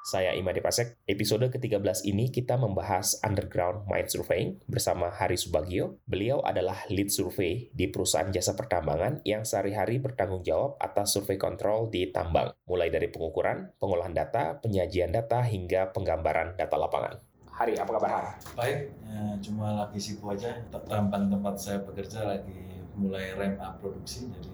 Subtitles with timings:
[0.00, 0.96] saya Imade Pasek.
[1.04, 6.00] Episode ke-13 ini kita membahas underground mine surveying bersama Hari Subagio.
[6.08, 11.92] Beliau adalah lead survey di perusahaan jasa pertambangan yang sehari-hari bertanggung jawab atas survei kontrol
[11.92, 17.20] di tambang, mulai dari pengukuran, pengolahan data, penyajian data, hingga penggambaran data lapangan.
[17.52, 18.40] Hari, apa kabar?
[18.56, 20.56] Baik, ya, cuma lagi sibuk aja.
[20.72, 24.52] Tambang tempat saya bekerja lagi mulai ramp up produksi, jadi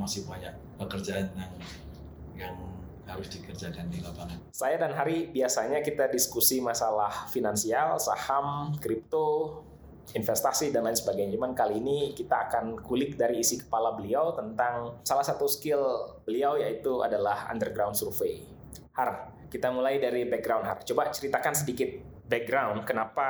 [0.00, 1.52] masih banyak pekerjaan yang
[2.38, 2.56] yang
[3.08, 4.38] harus dikerjakan di lapangan.
[4.52, 9.64] Saya dan Hari biasanya kita diskusi masalah finansial, saham, kripto,
[10.12, 11.36] investasi dan lain sebagainya.
[11.36, 15.80] Cuman kali ini kita akan kulik dari isi kepala beliau tentang salah satu skill
[16.24, 18.40] beliau yaitu adalah underground survey.
[18.96, 20.80] Har, kita mulai dari background Har.
[20.84, 21.88] Coba ceritakan sedikit
[22.28, 23.26] background kenapa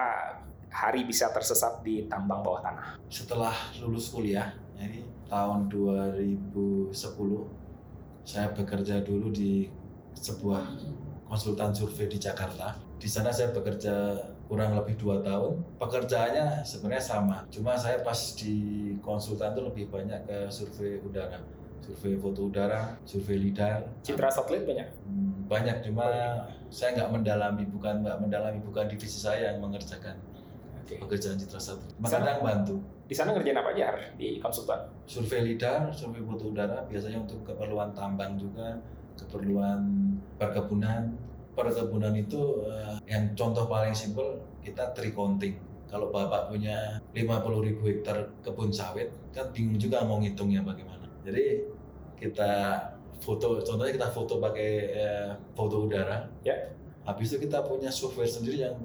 [0.68, 3.00] Hari bisa tersesat di tambang bawah tanah.
[3.08, 6.92] Setelah lulus kuliah, ini tahun 2010
[8.28, 9.72] saya bekerja dulu di
[10.12, 10.60] sebuah
[11.24, 12.76] konsultan survei di Jakarta.
[13.00, 15.64] Di sana saya bekerja kurang lebih dua tahun.
[15.80, 21.40] Pekerjaannya sebenarnya sama, cuma saya pas di konsultan itu lebih banyak ke survei udara,
[21.80, 23.88] survei foto udara, survei lidar.
[24.04, 24.88] Citra satelit banyak?
[25.08, 26.04] Hmm, banyak, cuma
[26.68, 30.20] saya nggak mendalami, bukan nggak mendalami, bukan divisi saya yang mengerjakan
[30.88, 30.96] okay.
[30.96, 31.92] pekerjaan citra satelit.
[32.00, 32.76] Kadang bantu.
[33.04, 34.88] Di sana ngerjain apa aja di konsultan?
[35.04, 38.80] Survei lidar, survei foto udara, biasanya untuk keperluan tambang juga,
[39.16, 39.80] keperluan
[40.40, 41.12] perkebunan.
[41.52, 45.58] Perkebunan itu uh, yang contoh paling simpel kita tree counting.
[45.88, 51.08] Kalau bapak punya 50 ribu hektar kebun sawit, kan bingung juga mau ngitungnya bagaimana.
[51.24, 51.64] Jadi
[52.20, 52.76] kita
[53.24, 56.28] foto, contohnya kita foto pakai uh, foto udara.
[56.44, 56.54] Ya.
[57.08, 58.76] Habis itu kita punya software sendiri yang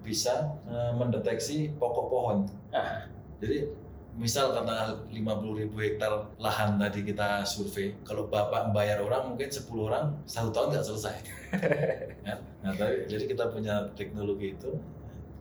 [0.00, 2.38] bisa uh, mendeteksi pokok pohon.
[2.70, 3.68] Ah jadi
[4.16, 9.68] misal karena 50 ribu hektar lahan tadi kita survei, kalau bapak membayar orang mungkin 10
[9.76, 11.16] orang satu tahun nggak selesai.
[12.24, 12.36] ya?
[12.66, 14.74] Nah, tapi, jadi kita punya teknologi itu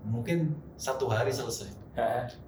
[0.05, 1.73] mungkin satu hari selesai.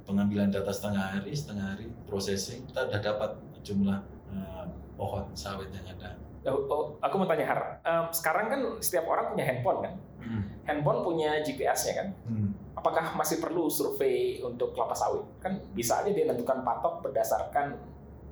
[0.06, 3.32] Pengambilan data setengah hari, setengah hari processing, kita udah dapat
[3.66, 3.98] jumlah
[4.30, 6.14] uh, pohon sawit yang ada.
[6.46, 9.94] Oh, oh, aku mau tanya Har, um, sekarang kan setiap orang punya handphone kan?
[10.22, 10.44] Hmm.
[10.64, 12.08] Handphone punya GPS-nya kan?
[12.28, 15.26] Hmm apakah masih perlu survei untuk kelapa sawit?
[15.42, 17.74] Kan bisa aja dia menentukan patok berdasarkan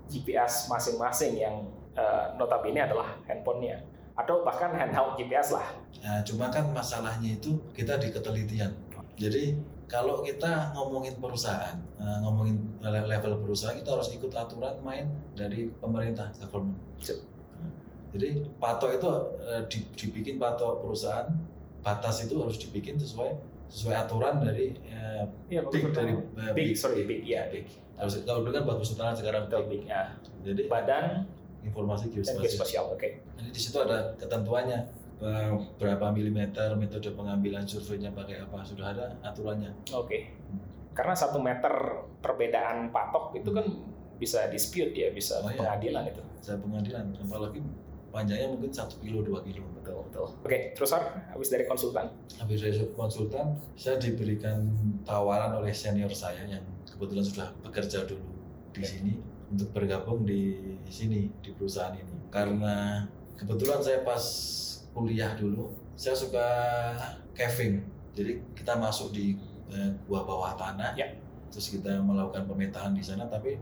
[0.06, 1.66] GPS masing-masing yang
[1.98, 3.82] uh, notabene adalah handphonenya
[4.14, 5.66] atau bahkan handheld GPS lah.
[6.06, 8.72] Nah, cuma kan masalahnya itu kita di ketelitian.
[9.18, 9.58] Jadi
[9.90, 16.32] kalau kita ngomongin perusahaan, uh, ngomongin level perusahaan, kita harus ikut aturan main dari pemerintah
[16.38, 16.80] government.
[18.16, 19.08] Jadi patok itu
[19.44, 19.62] uh,
[20.00, 21.28] dibikin patok perusahaan,
[21.84, 23.36] batas itu harus dibikin sesuai
[23.68, 27.68] sesuai aturan dari uh, ya, big dari uh, big, big sorry big ya big.
[28.00, 30.16] Harus kalau dulu kan bagus utara sekarang big, big ya
[30.48, 31.28] jadi badan
[31.68, 32.94] informasi geospasial.
[32.94, 33.02] oke.
[33.02, 33.12] Okay.
[33.36, 35.04] jadi di situ ada ketentuannya
[35.80, 39.72] berapa milimeter metode pengambilan surveinya pakai apa sudah ada aturannya.
[39.92, 40.08] Oke.
[40.08, 40.22] Okay.
[40.96, 43.68] karena satu meter perbedaan patok itu kan
[44.16, 45.60] bisa dispute ya bisa oh, iya.
[45.60, 46.24] pengadilan itu.
[46.40, 47.60] Bisa pengadilan apalagi
[48.16, 50.32] panjangnya mungkin satu kilo dua kilo betul betul.
[50.48, 52.08] Oke terus habis dari konsultan?
[52.40, 54.72] Habis dari konsultan saya diberikan
[55.04, 58.24] tawaran oleh senior saya yang kebetulan sudah bekerja dulu
[58.72, 58.88] di okay.
[58.88, 59.14] sini
[59.52, 62.32] untuk bergabung di sini di perusahaan ini.
[62.32, 63.04] Karena
[63.36, 64.24] kebetulan saya pas
[64.96, 66.48] kuliah dulu saya suka
[67.36, 67.84] caving.
[68.16, 69.36] Jadi kita masuk di
[69.76, 70.96] eh, gua bawah tanah.
[70.96, 71.12] Ya.
[71.46, 73.56] terus kita melakukan pemetaan di sana tapi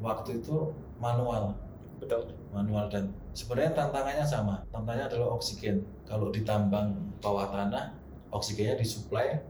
[0.00, 1.52] waktu itu manual
[1.98, 2.22] betul.
[2.54, 4.54] Manual dan sebenarnya tantangannya sama.
[4.72, 5.84] Tantangannya adalah oksigen.
[6.08, 7.94] Kalau ditambang bawah tanah
[8.32, 9.42] oksigennya disuplai.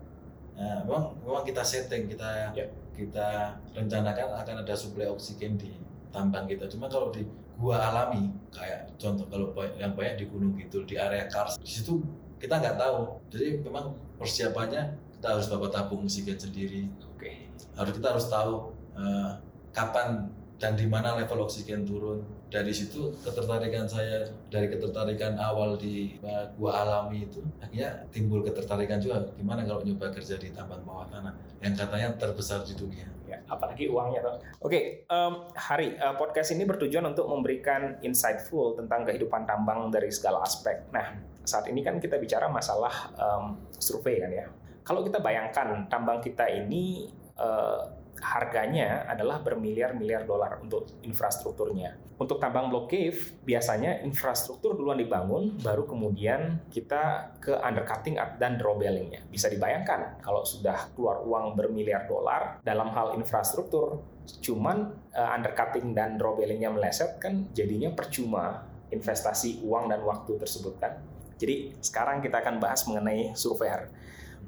[0.58, 2.66] Nah, memang memang kita setting kita yeah.
[2.98, 5.70] kita rencanakan akan ada suplai oksigen di
[6.10, 6.66] tambang kita.
[6.66, 7.22] Cuma kalau di
[7.58, 12.02] gua alami kayak contoh kalau yang banyak di gunung gitu di area kars di situ
[12.42, 13.22] kita nggak tahu.
[13.30, 16.90] Jadi memang persiapannya kita harus bawa tabung oksigen sendiri.
[17.14, 17.18] Oke.
[17.18, 17.36] Okay.
[17.78, 19.38] harus kita harus tahu uh,
[19.70, 20.26] kapan
[20.58, 22.20] dan di mana level oksigen turun.
[22.50, 26.18] Dari situ ketertarikan saya dari ketertarikan awal di
[26.58, 31.32] gua alami itu akhirnya timbul ketertarikan juga gimana kalau nyoba kerja di tambang bawah tanah
[31.62, 33.06] yang katanya terbesar di dunia.
[33.28, 34.34] Ya, apalagi uangnya tuh.
[34.34, 40.08] Oke, okay, um, Hari uh, podcast ini bertujuan untuk memberikan insightful tentang kehidupan tambang dari
[40.08, 40.88] segala aspek.
[40.88, 41.12] Nah,
[41.44, 44.48] saat ini kan kita bicara masalah um, survei kan ya.
[44.80, 47.84] Kalau kita bayangkan tambang kita ini uh,
[48.20, 51.96] harganya adalah bermiliar-miliar dolar untuk infrastrukturnya.
[52.18, 59.22] Untuk tambang block cave, biasanya infrastruktur duluan dibangun, baru kemudian kita ke undercutting dan drawbellingnya.
[59.30, 64.02] Bisa dibayangkan kalau sudah keluar uang bermiliar dolar dalam hal infrastruktur,
[64.42, 70.98] cuman uh, undercutting dan drawbellingnya meleset kan jadinya percuma investasi uang dan waktu tersebut kan.
[71.38, 73.86] Jadi sekarang kita akan bahas mengenai survei.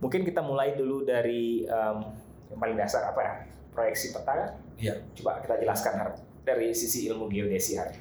[0.02, 2.02] Mungkin kita mulai dulu dari um,
[2.50, 3.34] yang paling dasar apa ya?
[3.70, 4.58] Proyeksi peta.
[4.81, 4.94] Iya.
[5.14, 6.11] Coba kita jelaskan Har,
[6.43, 7.93] dari sisi ilmu geodesi Har.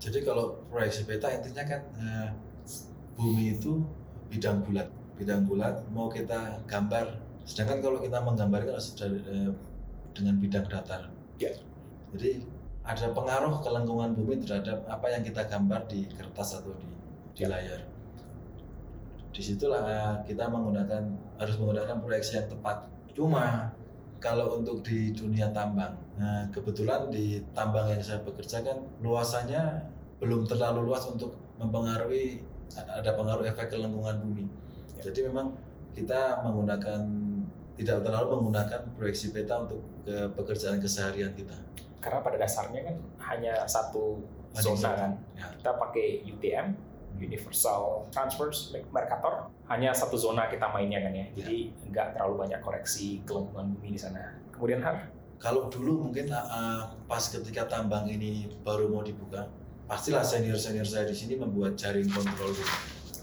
[0.00, 2.28] Jadi kalau proyeksi peta intinya kan eh,
[3.14, 3.84] bumi itu
[4.28, 7.20] bidang bulat, bidang bulat mau kita gambar.
[7.44, 9.50] Sedangkan kalau kita menggambarkan dari, eh,
[10.16, 11.08] dengan bidang datar.
[11.38, 11.52] Ya.
[12.14, 12.46] Jadi
[12.84, 16.88] ada pengaruh ke lingkungan bumi terhadap apa yang kita gambar di kertas atau di,
[17.32, 17.48] di Ya.
[17.52, 17.80] layar.
[19.34, 21.02] Di situlah eh, kita menggunakan
[21.38, 22.86] harus menggunakan proyeksi yang tepat.
[23.14, 23.72] Cuma
[24.24, 29.84] kalau untuk di dunia tambang, nah kebetulan di tambang yang saya bekerja kan luasannya
[30.16, 32.40] belum terlalu luas untuk mempengaruhi
[32.72, 34.48] ada pengaruh efek ke lingkungan bumi.
[35.04, 35.52] Jadi memang
[35.92, 37.04] kita menggunakan
[37.76, 41.60] tidak terlalu menggunakan proyeksi peta untuk ke pekerjaan keseharian kita.
[42.00, 42.96] Karena pada dasarnya kan
[43.28, 44.24] hanya satu
[44.56, 45.12] zona kan.
[45.36, 45.52] Ya.
[45.60, 46.66] Kita pakai UTM,
[47.18, 48.50] Universal Transfer
[48.90, 51.26] Mercator, hanya satu zona kita mainnya kan ya.
[51.34, 54.34] Jadi nggak terlalu banyak koreksi ke lingkungan bumi di sana.
[54.50, 59.44] Kemudian Har, Kalau dulu mungkin uh, pas ketika tambang ini baru mau dibuka,
[59.84, 62.74] pastilah senior-senior saya di sini membuat jaring kontrol dulu.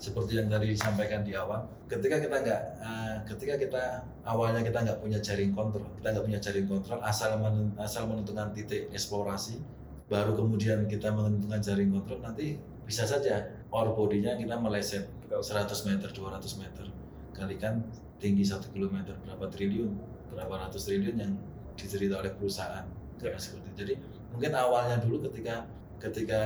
[0.02, 3.84] Seperti yang tadi disampaikan di awal, ketika kita nggak, uh, ketika kita
[4.26, 8.54] awalnya kita nggak punya jaring kontrol, kita nggak punya jaring kontrol, asal men- asal menentukan
[8.54, 9.62] titik eksplorasi,
[10.10, 16.12] baru kemudian kita menentukan jaring kontrol, nanti bisa saja ore body-nya kita meleset 100 meter,
[16.12, 16.86] 200 meter,
[17.32, 17.80] kalikan
[18.20, 19.92] tinggi satu kilometer berapa triliun,
[20.30, 21.34] berapa ratus triliun yang
[21.74, 22.84] diterima oleh perusahaan.
[23.18, 23.34] Ya.
[23.34, 23.78] Seperti itu.
[23.80, 23.94] Jadi
[24.30, 25.66] mungkin awalnya dulu ketika
[25.98, 26.42] ketika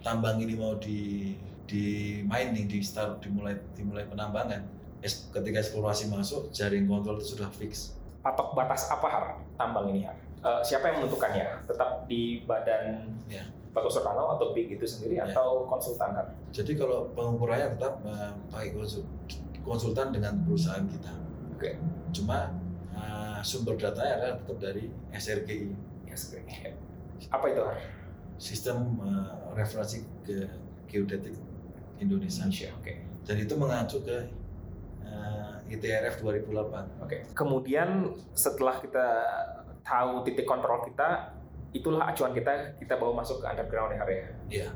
[0.00, 1.32] tambang ini mau di
[1.68, 1.84] di
[2.24, 4.64] mining, di start dimulai dimulai penambangan,
[4.98, 7.94] es- ketika eksplorasi masuk jaring kontrol itu sudah fix.
[8.18, 9.24] patok batas apa Har
[9.54, 10.16] tambang ini Har?
[10.38, 11.64] Eh, siapa yang menentukannya?
[11.64, 13.46] Tetap di badan Ya.
[13.78, 15.30] Batu Sorkano atau BIG itu sendiri Ya.
[15.30, 16.26] atau konsultan Har?
[16.50, 18.02] Jadi kalau pengukurannya tetap
[18.50, 19.06] pakai konsul-
[19.62, 21.14] konsultan dengan perusahaan kita.
[21.54, 21.78] Oke.
[22.10, 22.50] Cuma
[22.92, 25.70] eh, sumber datanya adalah tetap dari SRGI.
[26.10, 26.68] Oke.
[27.30, 27.62] Apa itu
[28.38, 30.46] sistem uh, referensi ke
[30.86, 31.34] geodetik
[31.98, 32.70] Indonesia Indonesia.
[32.78, 32.94] Oke.
[33.26, 34.18] dan itu mengacu ke
[35.04, 37.16] uh, ITRF 2008 Oke.
[37.34, 39.06] Kemudian setelah kita
[39.82, 41.34] tahu titik kontrol kita,
[41.76, 44.26] itulah acuan kita kita bawa masuk ke underground ya Har ya.
[44.48, 44.68] Iya.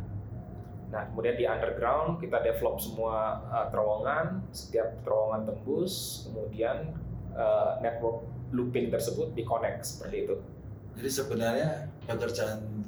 [0.93, 6.93] Nah, kemudian di underground kita develop semua uh, terowongan, setiap terowongan tembus, kemudian
[7.33, 10.37] uh, network looping tersebut di-connect seperti itu.
[10.93, 11.71] jadi sebenarnya
[12.05, 12.85] pekerjaan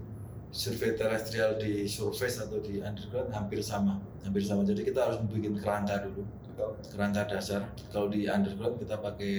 [0.53, 5.57] survei terestrial di surface atau di underground hampir sama hampir sama jadi kita harus membuat
[5.65, 6.23] kerangka dulu
[6.53, 6.71] Betul.
[6.95, 7.61] kerangka dasar
[7.91, 9.35] kalau di underground kita pakai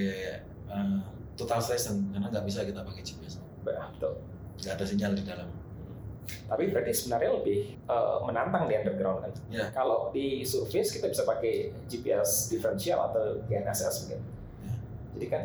[0.67, 0.99] uh,
[1.37, 4.17] total station karena nggak bisa kita pakai GPS Betul.
[4.61, 5.49] Nggak ada sinyal di dalam
[6.25, 9.33] Tapi berarti sebenarnya lebih uh, menantang di underground kan.
[9.49, 9.65] Ya.
[9.69, 14.21] Kalau di surface kita bisa pakai GPS diferensial atau GNSS mungkin.
[14.65, 14.73] Ya.
[15.17, 15.43] Jadi kan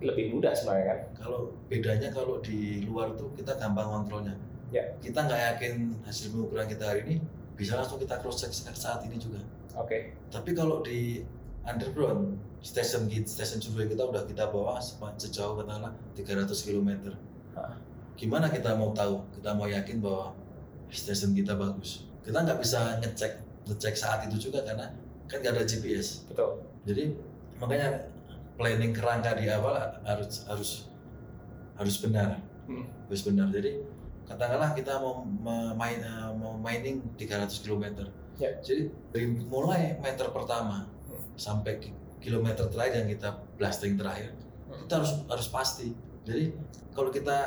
[0.00, 1.00] lebih mudah sebenarnya kan.
[1.24, 4.36] Kalau bedanya kalau di luar tuh kita gampang kontrolnya.
[4.68, 4.84] Ya.
[5.00, 7.16] Kita nggak yakin hasil pengukuran kita hari ini
[7.56, 9.40] bisa langsung kita cross check saat ini juga.
[9.76, 10.16] Oke.
[10.32, 11.24] Tapi kalau di
[11.64, 14.80] underground station kita, station survei kita udah kita bawa
[15.16, 17.12] sejauh katakanlah 300 km.
[17.56, 17.76] Hah.
[18.16, 19.20] Gimana kita mau tahu?
[19.32, 20.34] Kita mau yakin bahwa
[20.88, 22.04] station kita bagus.
[22.20, 23.32] Kita nggak bisa ngecek
[23.64, 24.90] ngecek saat itu juga karena
[25.24, 26.26] kan nggak ada GPS.
[26.26, 26.60] Betul.
[26.84, 27.14] Jadi
[27.56, 27.88] makanya
[28.56, 30.70] planning kerangka di awal harus harus
[31.74, 32.36] harus benar,
[32.66, 32.84] Hmm.
[33.08, 33.48] harus benar.
[33.48, 33.80] Jadi
[34.26, 35.24] katakanlah kita mau
[35.74, 38.04] main eh, mau mining 300 km.
[38.36, 38.52] Ya.
[38.60, 41.24] Jadi dari mulai meter pertama Hmm.
[41.36, 44.36] sampai ki- kilometer terakhir yang kita blasting terakhir,
[44.66, 44.84] Hmm.
[44.84, 45.88] kita harus harus pasti.
[46.20, 46.52] Jadi
[46.92, 47.38] kalau kita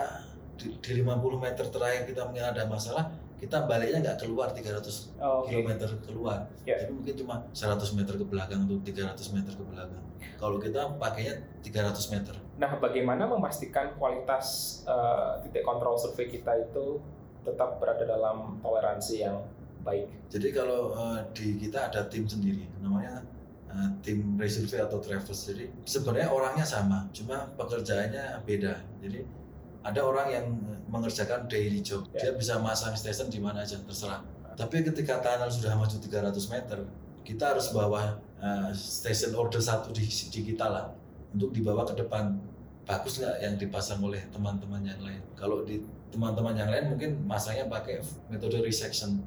[0.57, 3.09] di, di 50 meter terakhir kita mungkin ada masalah,
[3.43, 5.51] kita baliknya nggak keluar 300 Oke.
[5.51, 6.47] kilometer keluar.
[6.63, 6.79] Ya.
[6.79, 10.03] Jadi mungkin cuma 100 meter ke belakang atau 300 meter ke belakang.
[10.39, 12.35] Kalau kita pakainya 300 meter.
[12.55, 17.03] Nah, bagaimana memastikan kualitas uh, titik kontrol survei kita itu
[17.43, 19.43] tetap berada dalam toleransi yang
[19.83, 20.07] baik?
[20.31, 23.19] Jadi kalau eh, di kita ada tim sendiri, namanya
[23.67, 25.51] eh, tim resurvey atau traverse.
[25.51, 28.79] Jadi sebenarnya orangnya sama, cuma pekerjaannya beda.
[29.03, 29.42] Jadi
[29.83, 30.45] ada orang yang
[30.87, 32.23] mengerjakan daily job, Ya.
[32.23, 34.23] dia bisa masang station di mana aja terserah.
[34.53, 36.79] Tapi ketika tunnel sudah maju 300 meter,
[37.21, 40.85] kita harus bawa eh, station order satu di, di kita lah
[41.31, 42.37] untuk dibawa ke depan.
[42.83, 45.23] Bagus nggak yang dipasang oleh teman-teman yang lain?
[45.33, 45.79] Kalau di
[46.11, 47.97] teman-teman yang lain mungkin masangnya pakai
[48.29, 49.17] metode resection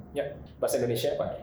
[0.60, 1.42] Bahasa Indonesia apa?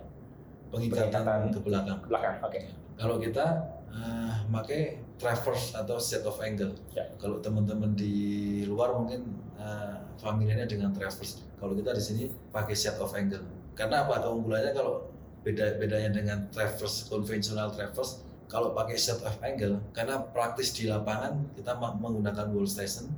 [0.72, 1.39] pengikatan Pengikatan.
[1.51, 1.98] ke belakang.
[2.00, 2.36] Ke belakang.
[2.46, 2.60] Oke.
[2.96, 3.46] Kalau kita
[3.91, 6.74] eh, pakai traverse atau set of angle.
[6.93, 7.08] Ya.
[7.22, 11.43] Kalau teman-teman di luar mungkin eh, familiarnya dengan traverse.
[11.58, 13.46] Kalau kita di sini pakai set of angle.
[13.74, 19.84] Karena apa keunggulannya kalau beda bedanya dengan traverse konvensional traverse kalau pakai set of angle
[19.91, 23.12] karena praktis di lapangan kita menggunakan wall station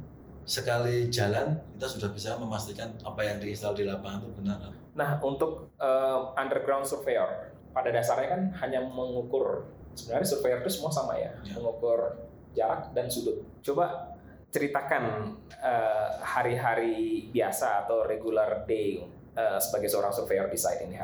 [0.45, 4.57] sekali jalan kita sudah bisa memastikan apa yang diinstal di lapangan itu benar.
[4.97, 11.15] Nah untuk uh, underground surveyor pada dasarnya kan hanya mengukur sebenarnya surveyor itu semua sama
[11.15, 11.55] ya, ya.
[11.57, 13.41] mengukur jarak dan sudut.
[13.63, 14.15] Coba
[14.51, 19.03] ceritakan uh, hari-hari biasa atau regular day
[19.35, 20.95] uh, sebagai seorang surveyor di site ini.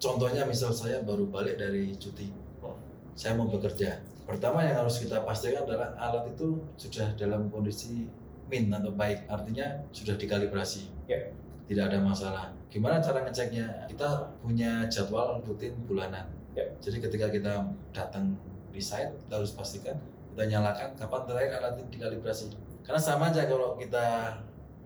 [0.00, 2.28] Contohnya misal saya baru balik dari cuti,
[2.64, 2.76] oh.
[3.16, 4.00] saya mau bekerja.
[4.24, 8.08] Pertama yang harus kita pastikan adalah alat itu sudah dalam kondisi
[8.48, 10.88] min atau baik, artinya sudah dikalibrasi.
[11.08, 11.32] Yeah.
[11.64, 12.52] Tidak ada masalah.
[12.68, 13.88] Gimana cara ngeceknya?
[13.88, 16.28] Kita punya jadwal rutin bulanan.
[16.54, 16.70] Yeah.
[16.80, 18.38] Jadi ketika kita datang
[18.70, 19.98] di site, kita harus pastikan
[20.34, 22.50] kita nyalakan kapan terakhir alat ini dikalibrasi.
[22.82, 24.34] Karena sama aja kalau kita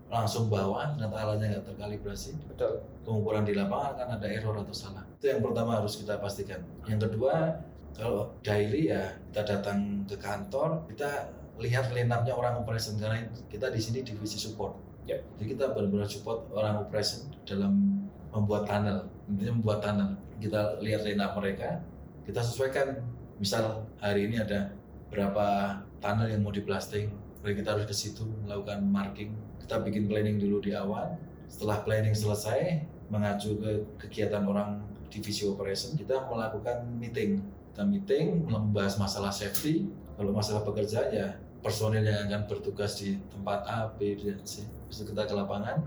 [0.09, 5.05] langsung bawa ternyata alatnya nggak terkalibrasi betul pengukuran di lapangan kan ada error atau salah
[5.21, 7.61] itu yang pertama harus kita pastikan yang kedua
[7.93, 13.81] kalau daily ya kita datang ke kantor kita lihat line orang operation karena kita di
[13.83, 14.79] sini divisi support.
[15.05, 15.25] Yeah.
[15.37, 18.07] Jadi kita benar-benar support orang operation dalam
[18.39, 20.11] membuat tunnel, intinya membuat tunnel.
[20.39, 21.83] Kita lihat line mereka,
[22.23, 22.99] kita sesuaikan.
[23.39, 24.75] Misal hari ini ada
[25.11, 27.11] berapa tunnel yang mau diblasting,
[27.43, 29.33] kita harus ke situ melakukan marking.
[29.63, 31.17] Kita bikin planning dulu di awal.
[31.49, 33.71] Setelah planning selesai, mengacu ke
[34.07, 37.41] kegiatan orang divisi operation, kita melakukan meeting.
[37.73, 39.89] Kita meeting membahas masalah safety.
[40.19, 41.29] Kalau masalah pekerjaan ya
[41.63, 44.67] personil yang akan bertugas di tempat A, B, dan C.
[44.91, 45.79] Terus kita ke lapangan.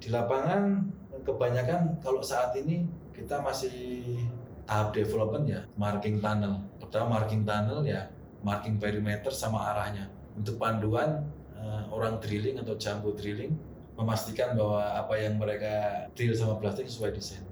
[0.00, 0.88] Di lapangan
[1.22, 4.04] kebanyakan kalau saat ini kita masih
[4.64, 6.62] tahap development ya, marking tunnel.
[6.78, 8.08] Pertama marking tunnel ya,
[8.40, 10.08] marking perimeter sama arahnya.
[10.38, 11.26] Untuk panduan
[11.58, 13.52] uh, orang drilling atau jambu drilling
[13.98, 17.44] memastikan bahwa apa yang mereka drill sama blasting sesuai desain.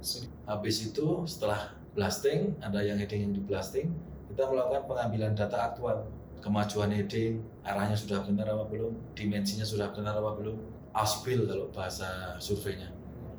[0.49, 3.93] Habis itu setelah blasting, ada yang heading yang di blasting,
[4.33, 6.09] kita melakukan pengambilan data aktual
[6.41, 10.57] kemajuan heading, arahnya sudah benar apa belum, dimensinya sudah benar apa belum,
[10.95, 12.89] aspil kalau bahasa surveinya.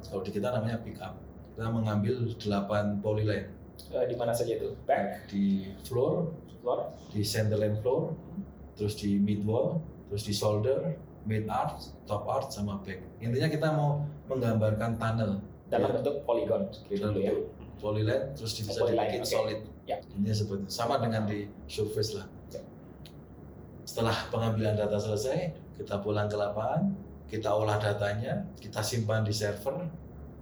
[0.08, 1.20] Kalau di kita namanya pick up.
[1.56, 3.51] Kita mengambil 8 polyline.
[3.91, 4.75] Uh, di mana saja itu?
[4.88, 5.27] Back?
[5.27, 6.32] Di floor,
[6.63, 8.15] floor, di center line floor,
[8.75, 9.79] terus di mid wall,
[10.12, 10.96] terus di shoulder,
[11.27, 13.00] mid arch, top arch, sama back.
[13.24, 15.44] Intinya kita mau menggambarkan tunnel.
[15.68, 15.96] Dalam ya.
[16.00, 16.63] bentuk polygon.
[16.91, 17.32] Dalam ya.
[17.32, 19.32] bentuk polyline, terus bisa dibikin okay.
[19.32, 19.60] solid.
[19.88, 19.98] Ya.
[20.15, 22.27] Intinya seperti sama dengan di surface lah
[23.89, 25.50] setelah pengambilan data selesai,
[25.82, 26.94] kita pulang ke lapangan,
[27.30, 29.86] kita olah datanya, kita simpan di server.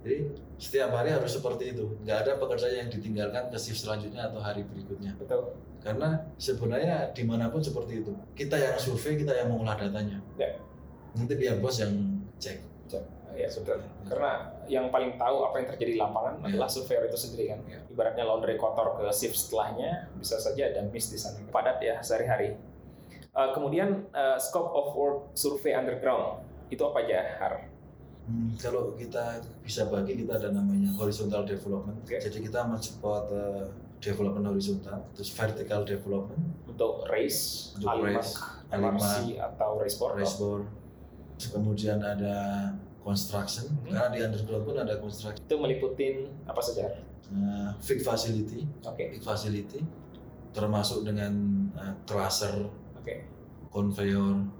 [0.02, 0.24] Jadi
[0.56, 1.84] setiap hari harus seperti itu.
[2.02, 5.12] Nggak ada pekerjaan yang ditinggalkan ke shift selanjutnya atau hari berikutnya.
[5.20, 5.52] Betul.
[5.84, 8.12] Karena sebenarnya di mana pun seperti itu.
[8.32, 10.18] Kita yang survei, kita yang mengolah datanya.
[10.40, 10.56] Ya.
[11.12, 11.92] Nanti biar bos yang
[12.40, 12.58] cek.
[12.88, 13.04] cek.
[13.36, 13.78] Ya betul.
[14.08, 14.32] Karena
[14.66, 16.44] yang paling tahu apa yang terjadi di lapangan ya.
[16.50, 17.60] adalah surveyor itu sendiri kan.
[17.68, 17.78] Ya.
[17.92, 21.38] Ibaratnya laundry kotor ke shift setelahnya bisa saja ada miss di sana.
[21.52, 22.56] Padat ya sehari-hari.
[23.36, 27.54] Uh, kemudian uh, scope of work survey underground itu apa aja Har?
[28.28, 32.04] Hmm, kalau kita bisa bagi kita ada namanya horizontal development.
[32.04, 32.20] Okay.
[32.20, 33.64] Jadi kita mensupport uh,
[34.04, 38.36] development horizontal, terus vertical development untuk race, untuk alimak, race,
[38.68, 40.12] MRC atau race board.
[40.20, 40.64] Race board.
[41.38, 42.68] Kemudian ada
[43.00, 43.96] construction, hmm.
[43.96, 45.40] karena di underground pun ada construction.
[45.48, 47.00] Itu meliputin apa saja?
[47.32, 49.08] Uh, fig facility, okay.
[49.16, 49.80] fig facility,
[50.52, 51.32] termasuk dengan
[51.80, 52.68] uh, tracer
[53.00, 53.24] okay.
[53.72, 54.57] conveyor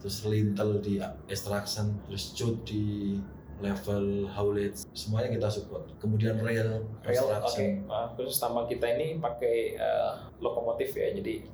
[0.00, 0.96] terus lintel di
[1.28, 3.20] extraction terus cut di
[3.60, 4.88] level haulage.
[4.96, 5.84] Semuanya kita support.
[6.00, 7.44] Kemudian rail rail oke.
[7.44, 7.84] okay.
[7.86, 11.12] uh, khusus tambang kita ini pakai uh, lokomotif ya.
[11.12, 11.44] Jadi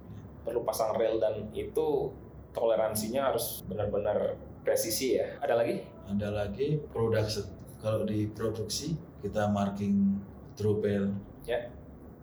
[0.47, 2.15] perlu pasang rail dan itu
[2.55, 5.37] toleransinya harus benar-benar presisi ya.
[5.43, 5.83] Ada lagi?
[6.07, 7.45] Ada lagi production.
[7.83, 10.23] Kalau di produksi kita marking
[10.57, 11.13] ya.
[11.45, 11.63] Yeah.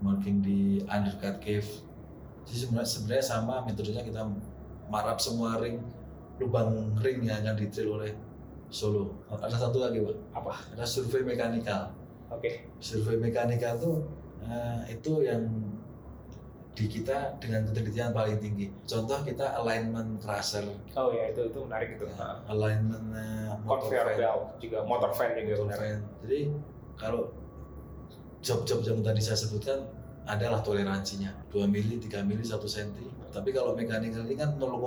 [0.01, 1.69] marking di undercut cave.
[2.43, 4.25] Jadi sebenarnya, sebenarnya sama metodenya kita
[4.91, 5.79] marap semua ring
[6.41, 8.13] lubang ring yang akan drill oleh
[8.73, 9.13] Solo.
[9.29, 10.17] Ada satu lagi pak.
[10.33, 10.53] Apa?
[10.73, 11.93] Ada survei mekanikal.
[12.33, 12.41] Oke.
[12.41, 12.53] Okay.
[12.81, 14.01] Survei mekanikal tuh
[14.41, 15.45] uh, itu yang
[16.73, 18.73] di kita dengan ketelitian paling tinggi.
[18.89, 20.65] Contoh kita alignment crusher.
[20.97, 22.09] Oh ya itu itu menarik itu.
[22.17, 26.01] Uh, alignment uh, conveyor belt juga motor fan juga motor fan.
[26.25, 26.39] Jadi
[26.97, 27.29] kalau
[28.41, 29.85] job-job yang tadi saya sebutkan
[30.25, 33.05] adalah toleransinya 2 mili, 3 mili, 1 senti.
[33.29, 34.81] Tapi kalau mekanikal ini kan 0,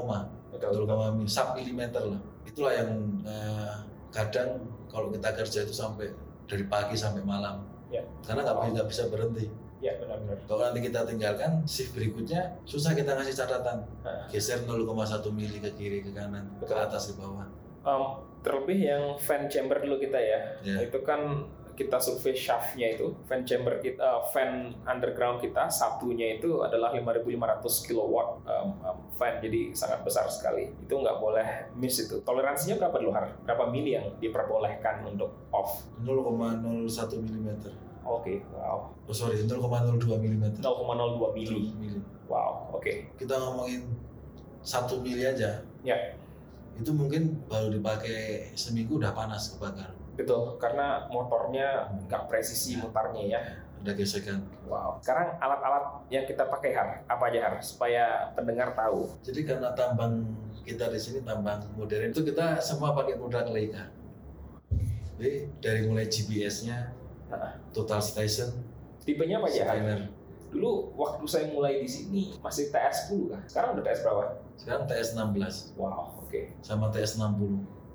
[0.61, 2.21] 0, mili, sub milimeter lah.
[2.47, 2.91] Itulah yang
[3.25, 3.75] eh,
[4.11, 6.09] kadang kalau kita kerja itu sampai
[6.47, 7.63] dari pagi sampai malam.
[7.93, 8.03] Ya.
[8.25, 9.47] Karena nggak bisa, bisa berhenti.
[9.85, 10.41] Ya benar-benar.
[10.49, 13.85] Kalau nanti kita tinggalkan shift berikutnya susah kita ngasih catatan.
[14.33, 14.89] Geser 0,1
[15.37, 16.73] mili ke kiri ke kanan, Betul.
[16.73, 17.47] ke atas ke bawah.
[17.87, 20.77] Um, terlebih yang fan chamber dulu kita ya, ya.
[20.83, 26.65] itu kan kita survei shaftnya itu, fan chamber kita, uh, fan underground kita, satunya itu
[26.65, 30.73] adalah 5.500 kilowatt um, um, fan, jadi sangat besar sekali.
[30.81, 32.25] Itu nggak boleh miss itu.
[32.25, 33.29] Toleransinya berapa dulu Har?
[33.45, 35.85] Berapa mili yang diperbolehkan untuk off?
[36.01, 36.89] 0,01
[37.21, 37.49] mm.
[37.49, 37.69] Oke,
[38.07, 38.89] okay, wow.
[39.05, 40.65] Oh sorry, 0,02 mm.
[40.65, 41.77] 0,02 mili.
[41.77, 42.01] mili.
[42.27, 42.81] Wow, oke.
[42.81, 43.13] Okay.
[43.21, 43.85] Kita ngomongin
[44.65, 45.61] satu mili aja.
[45.85, 45.97] Ya.
[46.77, 53.41] Itu mungkin baru dipakai seminggu udah panas kebakar Betul, karena motornya nggak presisi mutarnya ya.
[53.85, 54.41] Ada gesekan.
[54.67, 54.99] Wow.
[55.05, 59.13] Sekarang alat-alat yang kita pakai Har, apa aja Har, supaya pendengar tahu.
[59.23, 60.25] Jadi karena tambang
[60.65, 63.93] kita di sini tambang modern itu kita semua pakai produk Leica.
[65.17, 66.93] Jadi dari mulai GPS-nya,
[67.71, 68.53] total station,
[69.05, 69.65] tipenya apa aja?
[70.51, 73.43] Dulu waktu saya mulai di sini masih TS10 kan?
[73.45, 74.25] Sekarang udah TS berapa?
[74.57, 75.77] Sekarang TS16.
[75.77, 76.33] Wow, oke.
[76.33, 76.45] Okay.
[76.65, 77.41] Sama TS60.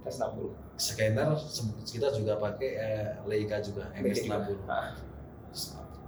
[0.01, 0.49] TS60
[0.81, 1.29] scanner
[1.85, 4.57] kita juga pakai eh, Leica juga MS60.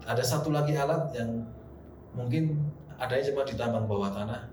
[0.03, 1.45] Ada satu lagi alat yang
[2.17, 2.57] mungkin
[2.97, 4.49] adanya cuma di tambang bawah tanah.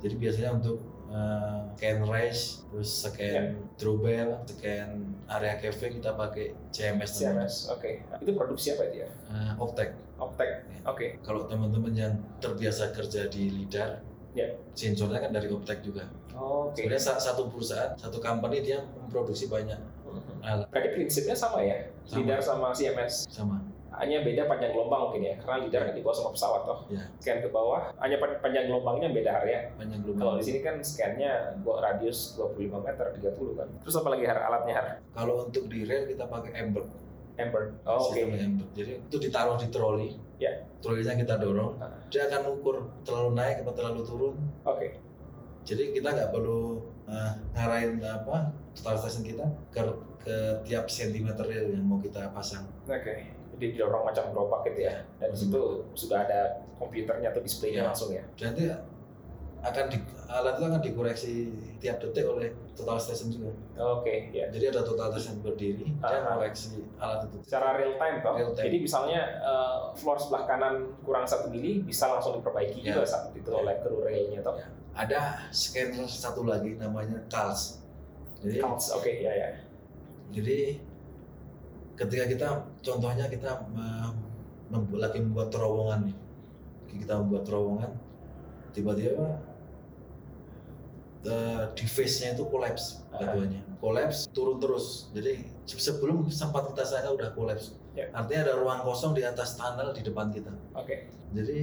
[0.00, 0.80] Jadi biasanya untuk
[1.12, 3.76] uh, scan race, terus scan yeah.
[3.76, 7.10] drawbell, scan area cave kita pakai CMS.
[7.20, 7.84] CMS, oke.
[7.84, 8.24] Okay.
[8.24, 9.08] Itu produksi apa itu ya?
[9.28, 9.92] Uh, Optek.
[10.16, 10.58] Optek, ya.
[10.88, 10.96] oke.
[10.96, 11.08] Okay.
[11.20, 14.00] Kalau teman-teman yang terbiasa kerja di lidar,
[14.34, 14.46] ya.
[14.74, 16.06] sensornya kan dari Optek juga.
[16.34, 16.86] Oh, okay.
[16.86, 20.40] Sebenarnya satu perusahaan, satu company dia memproduksi banyak hmm.
[20.46, 20.66] alat.
[20.70, 21.90] Berarti prinsipnya sama ya?
[22.06, 22.18] Sama.
[22.22, 23.28] Lidar sama CMS?
[23.28, 23.60] Sama.
[23.90, 26.78] Hanya beda panjang gelombang mungkin ya, karena lidar kan di bawah sama pesawat toh.
[26.88, 27.04] Ya.
[27.20, 29.74] Scan ke bawah, hanya panjang gelombangnya beda area.
[29.76, 30.22] Panjang gelombang.
[30.22, 33.68] Kalau di sini kan scannya buat radius 25 meter, 30 kan.
[33.82, 34.86] Terus apa lagi har alatnya har?
[35.12, 36.86] Kalau untuk di rail kita pakai Ember.
[37.36, 37.62] Ember.
[37.84, 38.16] Oh, oke.
[38.16, 38.48] Okay.
[38.78, 40.29] Jadi itu ditaruh di troli.
[40.40, 40.52] Ya.
[40.80, 41.76] Trolinya kita dorong.
[41.76, 42.00] Uh.
[42.08, 44.34] Dia akan ukur terlalu naik atau terlalu turun.
[44.64, 44.76] Oke.
[44.76, 44.90] Okay.
[45.68, 49.84] Jadi kita nggak perlu uh, ngarahin apa total station kita ke
[50.24, 52.64] ke tiap sentimeter real yang mau kita pasang.
[52.88, 53.04] Oke.
[53.04, 53.18] Okay.
[53.54, 55.04] Jadi didorong macam gerobak gitu ya.
[55.20, 55.38] Dan hmm.
[55.38, 57.88] situ sudah ada komputernya atau displaynya ya.
[57.92, 58.24] langsung ya.
[58.40, 58.72] Jadi
[59.60, 59.98] akan di,
[60.32, 61.32] alat itu akan dikoreksi
[61.84, 62.48] tiap detik oleh
[62.80, 63.52] total station juga.
[63.76, 64.46] Oke, okay, ya.
[64.48, 66.10] Jadi ada total station berdiri uh -huh.
[66.10, 67.36] dan koreksi alat itu.
[67.44, 68.34] Secara real time toh.
[68.34, 68.64] Real time.
[68.66, 72.96] Jadi misalnya uh, floor sebelah kanan kurang satu mili bisa langsung diperbaiki ya.
[72.96, 74.56] juga saat itu oleh kru railnya toh.
[74.56, 77.78] Ya ada scanner satu lagi namanya CALS.
[78.42, 79.48] Jadi CALS, oke okay, ya ya.
[80.34, 80.80] Jadi
[81.94, 82.48] ketika kita
[82.80, 83.50] contohnya kita
[84.70, 86.16] membuat lagi membuat terowongan nih,
[87.00, 87.90] kita membuat terowongan,
[88.74, 89.38] tiba-tiba
[91.26, 95.10] uh, device-nya itu kolaps batuannya, kolaps turun terus.
[95.12, 97.76] Jadi sebelum sempat kita sangka udah kolaps.
[97.92, 98.08] Yeah.
[98.14, 100.54] Artinya ada ruang kosong di atas tunnel di depan kita.
[100.72, 100.86] Oke.
[100.86, 100.98] Okay.
[101.34, 101.58] Jadi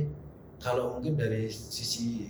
[0.62, 2.30] kalau mungkin dari sisi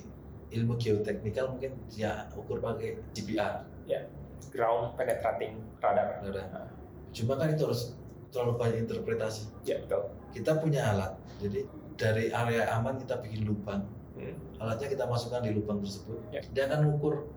[0.53, 3.67] ilmu geoteknikal mungkin dia ukur pakai GPR.
[3.87, 4.07] Ya,
[4.51, 6.23] ground penetrating radar.
[6.23, 6.45] radar.
[6.51, 6.69] Nah.
[7.11, 7.95] Cuma kan itu harus
[8.31, 9.47] terlalu banyak interpretasi.
[9.63, 10.11] Ya betul.
[10.35, 11.65] Kita punya alat, jadi
[11.97, 13.81] dari area aman kita bikin lubang.
[14.17, 14.61] Hmm.
[14.61, 16.19] Alatnya kita masukkan di lubang tersebut.
[16.33, 16.41] Ya.
[16.53, 17.29] Dia akan ukur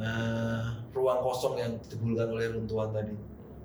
[0.00, 0.64] uh,
[0.96, 3.14] ruang kosong yang ditimbulkan oleh runtuhan tadi.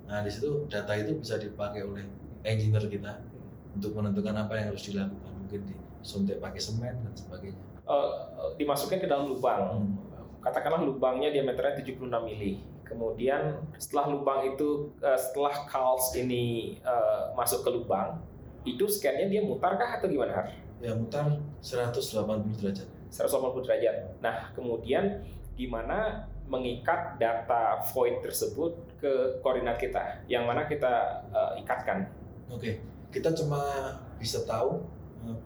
[0.06, 2.04] Nah di situ data itu bisa dipakai oleh
[2.44, 3.76] engineer kita hmm.
[3.80, 5.32] untuk menentukan apa yang harus dilakukan.
[5.46, 9.62] Mungkin disuntik pakai semen dan sebagainya uh, dimasukin ke dalam lubang.
[9.62, 9.94] Hmm.
[10.42, 12.62] Katakanlah lubangnya diameternya 76 mili.
[12.86, 18.22] Kemudian setelah lubang itu uh, setelah kals ini uh, masuk ke lubang,
[18.62, 20.46] itu scannya dia mutar kah atau gimana?
[20.82, 22.88] Ya mutar 180 derajat.
[23.08, 23.96] 180 derajat.
[24.20, 25.24] Nah kemudian
[25.56, 32.06] gimana mengikat data void tersebut ke koordinat kita, yang mana kita uh, ikatkan?
[32.46, 32.78] Oke,
[33.10, 33.58] kita cuma
[34.16, 34.86] bisa tahu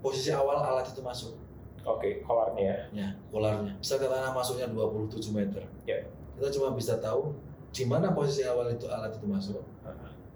[0.05, 1.41] posisi awal alat itu masuk.
[1.81, 2.79] Oke, okay, kolarnya ya.
[2.93, 3.73] Ya, kolarnya.
[3.81, 5.65] Bisa tanah masuknya 27 meter.
[5.89, 6.05] Ya.
[6.37, 7.33] Kita cuma bisa tahu
[7.73, 9.65] di mana posisi awal itu alat itu masuk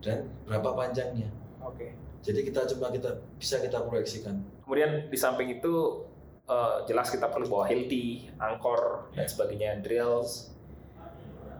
[0.00, 1.28] dan berapa panjangnya.
[1.60, 1.76] Oke.
[1.76, 1.90] Okay.
[2.24, 4.40] Jadi kita cuma kita bisa kita proyeksikan.
[4.64, 6.04] Kemudian di samping itu
[6.48, 10.54] uh, jelas kita perlu bawa hilti, angkor dan sebagainya, drills,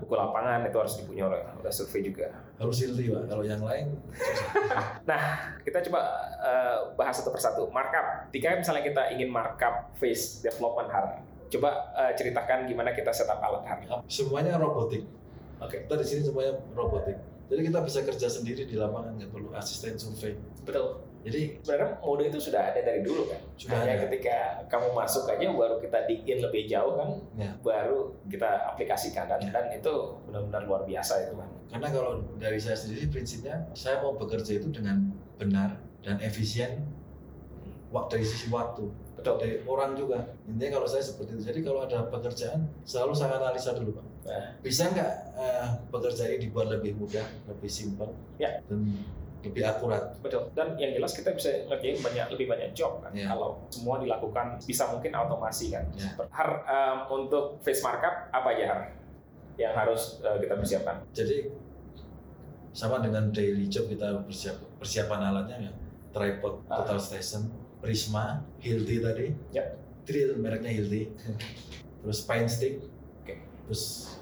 [0.05, 2.29] buku lapangan itu harus dipunya oleh, oleh survei juga.
[2.61, 3.97] Harus hilti pak, kalau yang lain.
[5.11, 6.01] nah, kita coba
[6.39, 7.69] uh, bahas satu persatu.
[7.71, 8.31] Markup.
[8.31, 13.65] Jika misalnya kita ingin markup face development HAR, coba uh, ceritakan gimana kita setup alat
[13.67, 14.05] HAR.
[14.07, 15.07] Semuanya robotik.
[15.63, 15.71] Oke.
[15.71, 15.79] Okay.
[15.87, 17.17] Kita di sini semuanya robotik.
[17.45, 20.37] Jadi kita bisa kerja sendiri di lapangan, nggak perlu asisten survei.
[20.65, 21.14] Betul.
[21.25, 23.41] Jadi sebenarnya mode itu sudah ada dari dulu kan.
[23.57, 24.03] Sudah Hanya ada.
[24.05, 24.37] ketika
[24.69, 27.11] kamu masuk aja baru kita digin lebih jauh kan,
[27.41, 27.51] ya.
[27.65, 29.51] baru kita aplikasikan dan, ya.
[29.57, 29.95] dan itu
[30.29, 31.49] benar-benar luar biasa itu kan.
[31.73, 36.85] Karena kalau dari saya sendiri prinsipnya saya mau bekerja itu dengan benar dan efisien
[37.89, 38.85] waktu dari sisi waktu.
[39.17, 39.41] Betul.
[39.41, 40.21] Dari orang juga.
[40.45, 41.43] Intinya kalau saya seperti itu.
[41.49, 44.07] Jadi kalau ada pekerjaan selalu saya analisa dulu pak.
[44.29, 44.49] Nah.
[44.61, 48.13] Bisa nggak uh, pekerjaan ini dibuat lebih mudah, lebih simpel?
[48.37, 48.61] Ya.
[48.69, 49.01] Dan
[49.45, 50.17] lebih akurat.
[50.25, 50.49] Betul.
[50.57, 53.13] Dan yang jelas kita bisa ngerjain banyak lebih banyak job kan.
[53.13, 53.31] Yeah.
[53.31, 55.85] Kalau semua dilakukan bisa mungkin otomasi kan.
[55.95, 56.17] Yeah.
[56.33, 58.81] Har um, untuk face markup apa aja Har
[59.61, 61.05] yang harus uh, kita persiapkan?
[61.13, 61.53] Jadi
[62.75, 65.73] sama dengan daily job kita persiap, persiapan alatnya ya
[66.11, 66.83] tripod, uh.
[66.83, 69.75] total station, prisma, Hilti tadi, yeah.
[70.07, 71.11] drill mereknya Hilti,
[72.03, 72.83] terus paint stick,
[73.23, 73.43] okay.
[73.67, 74.15] terus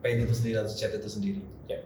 [0.00, 1.42] paint itu sendiri atau cat itu sendiri.
[1.68, 1.84] Yeah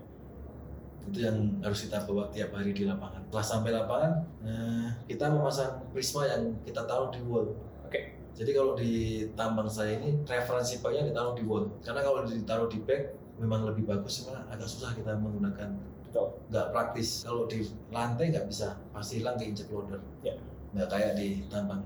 [1.09, 3.25] itu yang harus kita bawa tiap hari di lapangan.
[3.27, 4.13] Setelah sampai lapangan,
[4.45, 7.57] eh, kita memasang prisma yang kita taruh di wall.
[7.83, 7.89] Oke.
[7.89, 8.03] Okay.
[8.37, 8.93] Jadi kalau di
[9.35, 11.67] tambang saya ini referensi paknya ditaruh di wall.
[11.83, 15.73] Karena kalau ditaruh di bag memang lebih bagus, cuma agak susah kita menggunakan.
[16.07, 16.27] Betul.
[16.53, 17.25] Nggak praktis.
[17.25, 19.99] Kalau di lantai nggak bisa, pasti hilang keinjek loader.
[20.21, 20.37] Ya.
[20.77, 21.83] Nggak kayak di tambang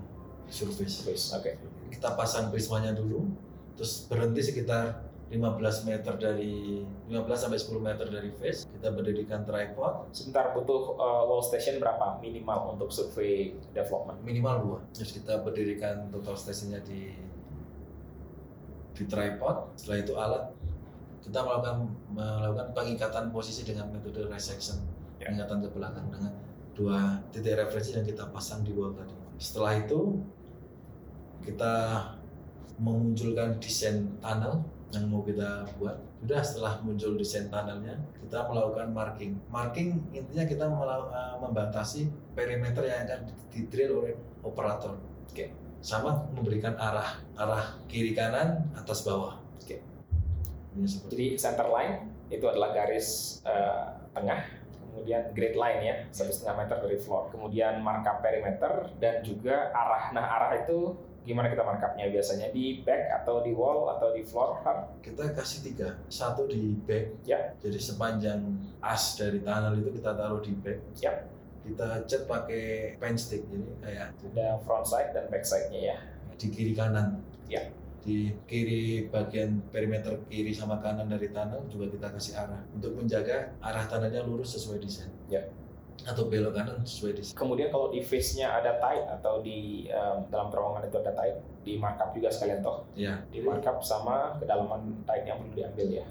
[0.51, 1.07] surface.
[1.07, 1.21] Oke.
[1.39, 1.55] Okay.
[1.95, 3.31] Kita pasang prismanya dulu,
[3.79, 10.15] terus berhenti sekitar 15 meter dari 15 sampai 10 meter dari face kita berdirikan tripod.
[10.15, 14.23] Sebentar butuh uh, wall station berapa minimal untuk survei development?
[14.23, 14.79] Minimal dua.
[14.95, 17.11] Terus kita berdirikan total stationnya di
[18.95, 19.75] di tripod.
[19.75, 20.45] Setelah itu alat.
[21.27, 21.77] Kita melakukan
[22.15, 24.79] melakukan pengikatan posisi dengan metode resection.
[25.19, 25.35] Ya.
[25.35, 26.33] pengikatan ke belakang dengan
[26.79, 29.15] dua titik referensi yang kita pasang di wall tadi.
[29.43, 30.21] Setelah itu
[31.43, 31.75] kita
[32.79, 34.63] memunculkan desain tunnel
[34.97, 35.99] yang mau kita buat.
[36.23, 39.33] Sudah setelah muncul desain tunnelnya, kita melakukan marking.
[39.51, 44.97] Marking intinya kita uh, membatasi perimeter yang akan didrill oleh operator.
[45.29, 45.51] Oke.
[45.85, 49.37] Sama memberikan arah, arah kiri kanan, atas bawah.
[49.61, 49.85] Oke.
[51.11, 54.43] Jadi center line itu adalah garis uh, tengah,
[54.81, 60.11] kemudian grade line ya satu setengah meter dari floor, kemudian markup perimeter dan juga arah.
[60.17, 64.61] Nah arah itu gimana kita markupnya biasanya di back atau di wall atau di floor
[64.61, 64.85] kan?
[65.01, 67.57] Kita kasih tiga, satu di back, ya.
[67.59, 68.45] jadi sepanjang
[68.85, 70.79] as dari tunnel itu kita taruh di back.
[71.01, 71.25] Ya.
[71.65, 75.97] Kita cat pakai pen stick, jadi kayak ada front side dan back side-nya ya.
[76.37, 77.25] Di kiri kanan.
[77.49, 77.73] Ya.
[78.05, 83.57] Di kiri bagian perimeter kiri sama kanan dari tunnel juga kita kasih arah untuk menjaga
[83.65, 85.09] arah tunnelnya lurus sesuai desain.
[85.33, 85.41] Ya
[86.05, 90.53] atau belok kanan sesuai di Kemudian kalau di face-nya ada tight atau di um, dalam
[90.53, 92.85] terowongan itu ada tight, di markup juga sekalian toh.
[92.93, 93.25] Ya.
[93.33, 96.05] Di markup sama kedalaman tight yang perlu diambil ya.
[96.05, 96.07] ya.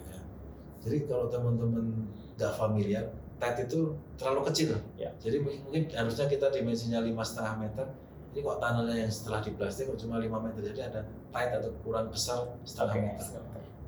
[0.82, 3.06] Jadi kalau teman-teman nggak familiar,
[3.38, 4.70] tight itu terlalu kecil.
[4.98, 5.14] Ya.
[5.22, 7.88] Jadi mungkin harusnya kita dimensinya lima setengah meter.
[8.34, 11.70] Ini kok tunnelnya yang setelah di plastik kok cuma 5 meter, jadi ada tight atau
[11.86, 13.06] kurang besar setengah okay.
[13.14, 13.42] meter.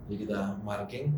[0.06, 1.18] Jadi kita marking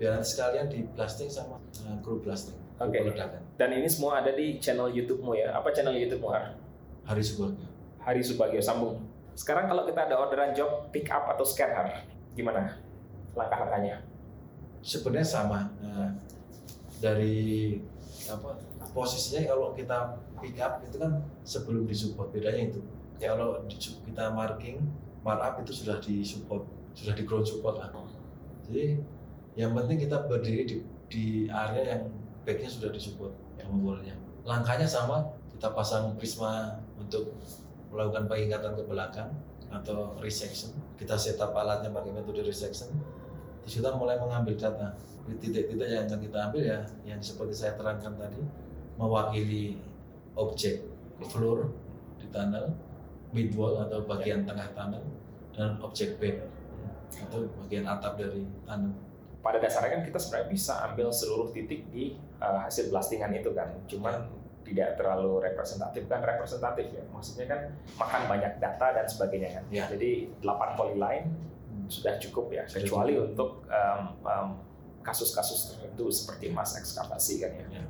[0.00, 2.56] biar nanti sekalian di plastik sama uh, kru plastik.
[2.80, 2.96] Oke.
[2.96, 3.41] Okay.
[3.56, 5.52] Dan ini semua ada di channel YouTube-mu ya.
[5.52, 6.56] Apa channel YouTube-mu Har?
[7.04, 7.68] Hari Subagio.
[8.00, 9.04] Hari Subagio sambung.
[9.36, 11.88] Sekarang kalau kita ada orderan job pick up atau scan Har,
[12.32, 12.80] gimana
[13.36, 14.04] langkah-langkahnya?
[14.80, 15.68] Sebenarnya sama.
[15.80, 16.16] Nah,
[16.98, 17.78] dari
[18.30, 18.54] apa
[18.94, 22.80] posisinya kalau kita pick up itu kan sebelum disupport bedanya itu.
[23.20, 23.34] Ya.
[23.36, 24.82] Kalau kita marking
[25.22, 27.90] markup itu sudah disupport, sudah di ground support lah.
[28.66, 28.98] Jadi
[29.54, 30.76] yang penting kita berdiri di,
[31.12, 32.02] di area yang
[32.42, 34.14] backnya sudah disupport sama bolanya.
[34.42, 35.22] Langkahnya sama,
[35.54, 37.38] kita pasang prisma untuk
[37.94, 39.30] melakukan pengikatan ke belakang
[39.70, 40.74] atau resection.
[40.98, 42.90] Kita setup alatnya pakai metode resection.
[43.62, 44.98] Terus kita mulai mengambil data.
[45.22, 48.42] Titik-titik yang akan kita ambil ya, yang seperti saya terangkan tadi,
[48.98, 49.78] mewakili
[50.34, 50.82] objek
[51.30, 51.70] floor
[52.18, 52.74] di tunnel,
[53.30, 55.06] mid wall atau bagian tengah tunnel,
[55.54, 56.42] dan objek bed
[57.12, 58.90] atau bagian atap dari tunnel
[59.42, 63.74] pada dasarnya kan kita sebenarnya bisa ambil seluruh titik di uh, hasil blastingan itu kan
[63.90, 64.30] cuman
[64.62, 67.60] tidak terlalu representatif kan representatif ya maksudnya kan
[67.98, 69.90] makan banyak data dan sebagainya kan ya.
[69.90, 71.26] jadi 8 polyline
[71.90, 73.28] sudah cukup ya kecuali cukup.
[73.34, 74.48] untuk um, um,
[75.02, 77.66] kasus-kasus tertentu seperti mas ekskavasi kan ya.
[77.82, 77.84] ya.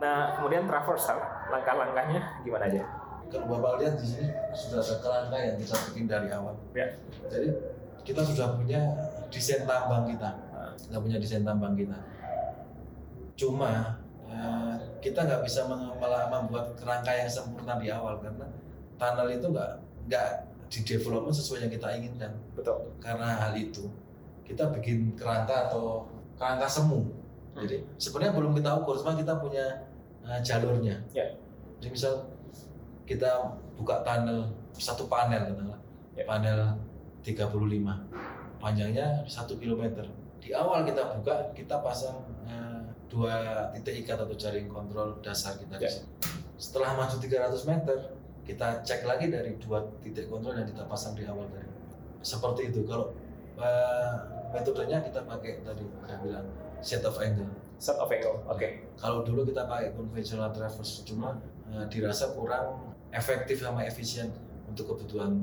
[0.00, 1.20] Nah kemudian traversal
[1.52, 2.82] langkah-langkahnya gimana aja?
[3.28, 6.56] Kalau bapak lihat di sini sudah ada kerangka yang kita bikin dari awal.
[6.72, 6.96] Ya.
[7.28, 7.48] Jadi
[8.06, 8.80] kita sudah punya
[9.28, 10.45] desain tambang kita
[10.90, 11.96] nggak punya desain tambang kita.
[13.36, 18.46] Cuma eh, kita nggak bisa membuat kerangka yang sempurna di awal karena
[18.96, 19.70] tunnel itu nggak
[20.08, 20.28] nggak
[20.66, 22.32] di development sesuai yang kita inginkan.
[22.56, 22.90] Betul.
[22.98, 23.86] Karena hal itu
[24.46, 26.06] kita bikin kerangka atau
[26.38, 27.02] kerangka semu.
[27.56, 27.64] Hmm.
[27.64, 29.66] Jadi sebenarnya belum kita ukur, cuma kita punya
[30.22, 31.00] uh, jalurnya.
[31.10, 31.26] Ya.
[31.80, 32.14] Jadi misal
[33.06, 35.80] kita buka tunnel satu panel katakanlah,
[36.18, 36.24] ya.
[36.28, 36.58] panel
[37.24, 40.04] 35, panjangnya satu kilometer
[40.46, 42.78] di awal kita buka kita pasang uh,
[43.10, 45.90] dua titik ikat atau jaring kontrol dasar kita ya.
[46.54, 47.98] Setelah maju 300 meter,
[48.46, 51.66] kita cek lagi dari dua titik kontrol yang kita pasang di awal tadi.
[52.22, 52.86] Seperti itu.
[52.86, 53.10] Kalau
[53.58, 54.14] uh,
[54.54, 56.46] metodenya kita pakai tadi saya bilang
[56.78, 57.50] set of angle.
[57.82, 58.54] Set of angle, oke.
[58.54, 58.86] Okay.
[59.02, 61.42] Kalau dulu kita pakai conventional traverse, cuma
[61.74, 64.30] uh, dirasa kurang efektif sama efisien
[64.70, 65.42] untuk kebutuhan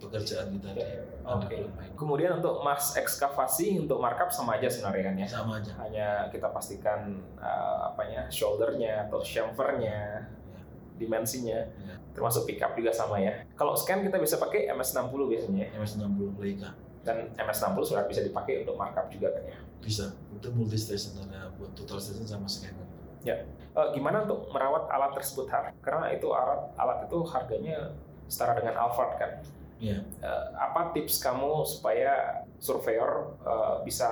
[0.00, 0.82] pekerjaan kita di
[1.20, 1.46] Oke.
[1.46, 1.60] Okay.
[1.94, 5.26] Kemudian untuk mas ekskavasi untuk markup sama aja sebenarnya kan ya?
[5.28, 5.72] Sama aja.
[5.84, 10.60] Hanya kita pastikan uh, apanya shouldernya atau chamfernya, ya.
[10.96, 11.94] dimensinya, ya.
[12.16, 13.44] termasuk pickup juga sama ya.
[13.52, 15.64] Kalau scan kita bisa pakai MS60 biasanya.
[15.68, 15.68] Ya?
[15.76, 16.70] MS60 Leica.
[17.04, 19.58] Dan MS60 sudah bisa dipakai untuk markup juga kan ya?
[19.84, 20.16] Bisa.
[20.32, 22.88] Itu multi station ada buat total station sama scanner.
[23.22, 23.44] Ya.
[23.76, 25.70] Uh, gimana untuk merawat alat tersebut har?
[25.84, 27.92] Karena itu alat alat itu harganya
[28.26, 29.32] setara dengan Alphard kan
[29.80, 30.04] Yeah.
[30.20, 30.28] Iya.
[30.28, 34.06] Uh, apa tips kamu supaya surveyor uh, bisa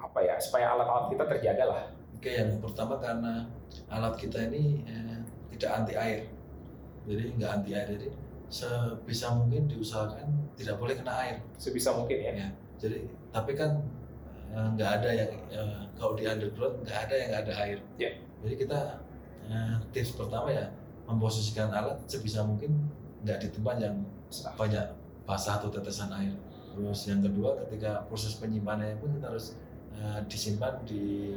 [0.00, 1.84] apa ya supaya alat-alat kita terjaga lah?
[2.18, 3.46] Oke, yang pertama karena
[3.86, 5.22] alat kita ini eh,
[5.54, 6.26] tidak anti air,
[7.06, 8.08] jadi nggak anti air, jadi
[8.50, 10.26] sebisa mungkin diusahakan
[10.58, 11.36] tidak boleh kena air.
[11.60, 12.32] Sebisa mungkin ya.
[12.34, 12.48] ya
[12.78, 13.82] jadi tapi kan
[14.50, 17.78] eh, nggak ada yang eh, kalau di underground nggak ada yang ada air.
[18.02, 18.14] Yeah.
[18.42, 18.98] Jadi kita
[19.46, 20.66] eh, tips pertama ya
[21.06, 22.82] memposisikan alat sebisa mungkin
[23.22, 23.94] nggak di tempat yang
[24.56, 24.86] banyak
[25.28, 26.34] basah atau tetesan air.
[26.72, 29.58] Terus yang kedua ketika proses penyimpanannya pun kita harus
[29.98, 31.34] uh, disimpan di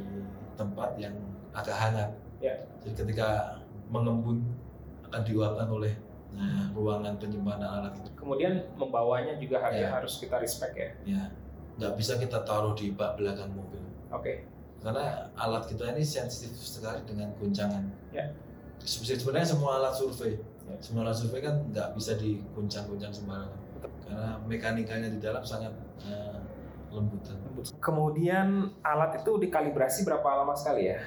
[0.54, 1.12] tempat yang
[1.52, 2.10] agak hangat.
[2.38, 2.54] Ya.
[2.82, 3.60] Jadi ketika
[3.92, 4.42] mengembun
[5.08, 5.92] akan diuapkan oleh
[6.32, 8.10] nah, ruangan penyimpanan alat itu.
[8.16, 9.88] Kemudian membawanya juga harus, ya.
[9.92, 10.90] harus kita respect ya.
[11.04, 11.22] Ya,
[11.76, 13.82] nggak bisa kita taruh di bak belakang mobil.
[14.08, 14.22] Oke.
[14.22, 14.36] Okay.
[14.82, 17.86] Karena alat kita ini sensitif sekali dengan guncangan.
[18.10, 18.34] Ya.
[18.82, 23.72] Sebenarnya semua alat survei Ya, semua alat survei kan nggak bisa diguncang-guncang sembarangan
[24.12, 25.72] karena mekanikanya di dalam sangat
[26.04, 26.38] uh,
[26.92, 27.24] lembut.
[27.80, 31.00] Kemudian alat itu dikalibrasi berapa lama sekali ya?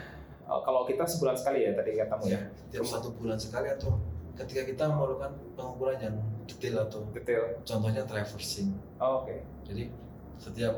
[0.45, 2.41] Oh, kalau kita sebulan sekali ya tadi katamu ya?
[2.73, 3.97] Tiap satu bulan sekali atau
[4.35, 6.15] ketika kita melakukan pengukuran yang
[6.49, 7.61] detail atau detail.
[7.61, 8.73] Contohnya traversing.
[8.97, 9.29] Oh, Oke.
[9.29, 9.39] Okay.
[9.69, 9.83] Jadi
[10.41, 10.73] setiap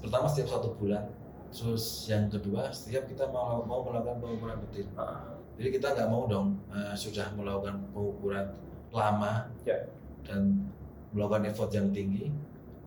[0.00, 1.04] pertama setiap satu bulan,
[1.52, 4.88] terus yang kedua setiap kita mau mau melakukan pengukuran detail.
[4.96, 8.46] Uh jadi kita nggak mau dong uh, sudah melakukan pengukuran
[8.90, 9.78] lama ya.
[10.26, 10.66] dan
[11.14, 12.30] melakukan effort yang tinggi,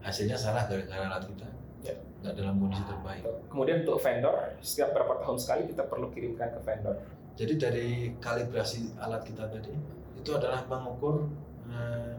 [0.04, 1.48] hasilnya salah gara-gara alat kita
[1.84, 1.96] ya.
[2.24, 3.24] nggak dalam kondisi terbaik.
[3.48, 6.96] Kemudian untuk vendor, setiap berapa tahun sekali kita perlu kirimkan ke vendor.
[7.38, 7.88] Jadi dari
[8.20, 9.72] kalibrasi alat kita tadi
[10.18, 11.30] itu adalah mengukur
[11.72, 12.14] uh,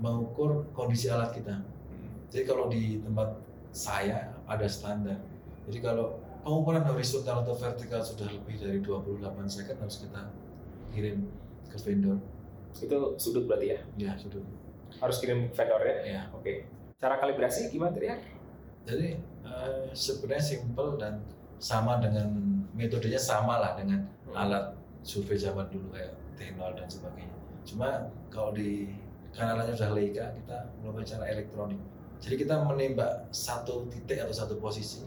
[0.00, 1.60] mengukur kondisi alat kita.
[1.60, 2.08] Hmm.
[2.32, 3.36] Jadi kalau di tempat
[3.74, 5.20] saya ada standar.
[5.68, 10.20] Jadi kalau pengukuran horizontal atau vertikal sudah lebih dari 28 second harus kita
[10.92, 11.26] kirim
[11.72, 12.20] ke vendor.
[12.76, 13.80] Itu sudut berarti ya?
[13.96, 14.44] Ya, sudut.
[15.00, 15.96] Harus kirim vendor ya?
[16.04, 16.22] Ya.
[16.36, 16.68] Oke.
[17.00, 18.16] Cara kalibrasi gimana tadi ya?
[18.84, 19.08] Jadi
[19.48, 21.24] uh, sebenarnya simple dan
[21.56, 22.28] sama dengan
[22.76, 24.36] metodenya sama lah dengan hmm.
[24.36, 27.36] alat survei zaman dulu kayak T0 dan sebagainya.
[27.64, 28.92] Cuma kalau di
[29.32, 31.80] kanalnya sudah Leica kita melakukan cara elektronik.
[32.20, 35.04] Jadi kita menembak satu titik atau satu posisi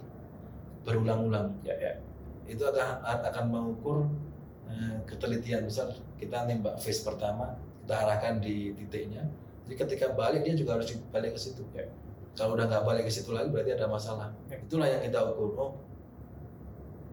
[0.88, 1.52] berulang-ulang.
[1.68, 1.94] Ya, ya.
[2.48, 4.08] Itu akan akan mengukur
[4.72, 5.68] eh, ketelitian.
[5.68, 9.28] Misal kita nembak phase pertama, kita arahkan di titiknya.
[9.68, 11.68] Jadi ketika balik dia juga harus balik ke situ.
[11.76, 11.84] Ya.
[12.40, 14.32] Kalau udah nggak balik ke situ lagi berarti ada masalah.
[14.48, 14.56] Ya.
[14.64, 15.52] Itulah yang kita ukur.
[15.60, 15.72] Oh,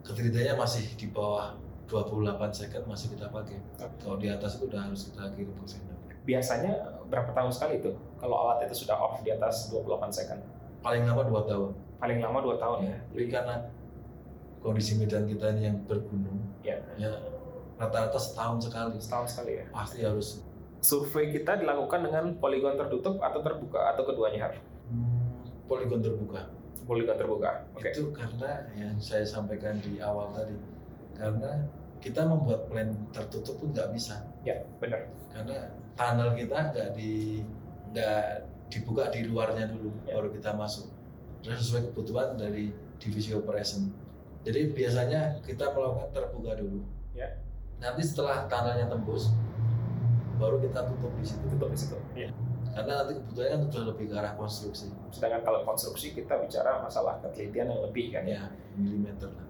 [0.07, 1.59] ketelitiannya masih di bawah
[1.91, 3.59] 28 second masih kita pakai.
[3.99, 5.83] Kalau di atas itu udah harus kita kirim ke.
[6.25, 6.73] Biasanya
[7.11, 10.41] berapa tahun sekali itu kalau alat itu sudah off di atas 28 second?
[10.81, 12.99] Paling lama dua tahun paling lama dua tahun ya.
[13.17, 13.57] Jadi karena
[14.61, 17.09] kondisi medan kita ini yang bergunung, ya, ya
[17.81, 19.01] rata-rata setahun sekali.
[19.01, 19.65] Setahun sekali ya.
[19.73, 20.45] Pasti harus.
[20.85, 24.61] Survei kita dilakukan dengan poligon tertutup atau terbuka atau keduanya harus?
[24.93, 26.45] Hmm, poligon terbuka.
[26.85, 27.65] Poligon terbuka.
[27.81, 27.97] Okay.
[27.97, 30.53] Itu karena yang saya sampaikan di awal tadi,
[31.17, 31.65] karena
[32.05, 34.21] kita membuat plan tertutup pun nggak bisa.
[34.45, 35.09] Ya, benar.
[35.33, 37.41] Karena tunnel kita nggak di
[37.97, 38.29] nggak
[38.69, 40.21] dibuka di luarnya dulu, ya.
[40.21, 40.93] baru kita masuk
[41.53, 43.93] sesuai kebutuhan dari divisi operation.
[44.45, 46.81] Jadi biasanya kita melakukan terbuka dulu.
[47.13, 47.41] Ya.
[47.81, 49.33] Nanti setelah tanahnya tembus,
[50.41, 51.45] baru kita tutup di situ.
[51.53, 51.97] Tutup di situ.
[52.17, 52.33] Ya.
[52.75, 54.87] Karena nanti kebutuhannya kan sudah lebih ke arah konstruksi.
[55.15, 59.47] Sedangkan kalau konstruksi kita bicara masalah ketelitian yang lebih kan ya, milimeter lah.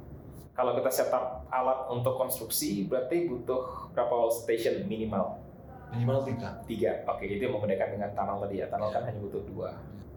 [0.55, 5.43] Kalau kita setup alat untuk konstruksi, berarti butuh berapa station minimal?
[5.91, 6.63] Minimal tiga.
[6.63, 7.27] Tiga, oke.
[7.27, 8.67] Itu yang membedakan dengan tunnel tadi ya.
[8.71, 8.95] Tunnel ya.
[8.95, 9.75] kan hanya butuh dua.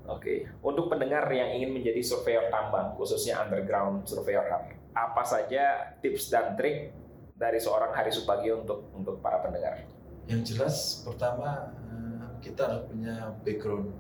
[0.07, 0.37] Oke, okay.
[0.63, 4.47] untuk pendengar yang ingin menjadi surveyor tambang, khususnya underground surveyor,
[4.95, 6.95] apa saja tips dan trik
[7.35, 9.83] dari seorang Hari Supagi untuk untuk para pendengar?
[10.31, 13.91] Yang jelas, pertama eh, kita harus punya background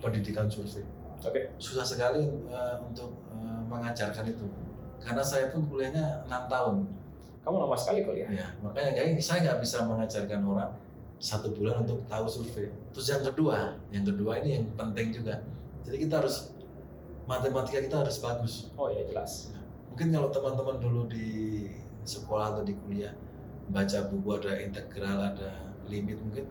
[0.00, 0.88] pendidikan survei.
[1.20, 1.28] Oke.
[1.28, 1.44] Okay.
[1.60, 4.48] Susah sekali uh, untuk uh, mengajarkan itu,
[5.04, 6.76] karena saya pun kuliahnya enam tahun.
[7.44, 8.30] Kamu lama sekali kuliah.
[8.32, 10.72] Ya, makanya saya nggak bisa mengajarkan orang
[11.22, 12.74] satu bulan untuk tahu survei.
[12.90, 15.38] Terus yang kedua, yang kedua ini yang penting juga.
[15.86, 16.50] Jadi kita harus
[17.30, 18.74] matematika kita harus bagus.
[18.74, 19.54] Oh ya jelas.
[19.92, 21.68] mungkin kalau teman-teman dulu di
[22.08, 23.12] sekolah atau di kuliah
[23.68, 25.52] baca buku ada integral ada
[25.84, 26.48] limit mungkin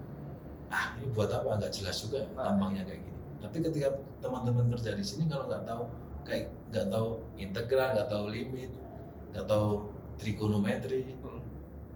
[0.72, 3.90] ah ini buat apa nggak jelas juga tambangnya kayak gini tapi ketika
[4.24, 5.84] teman-teman kerja di sini kalau nggak tahu
[6.24, 8.72] kayak nggak tahu integral nggak tahu limit
[9.36, 9.70] nggak tahu
[10.16, 11.42] trigonometri hmm.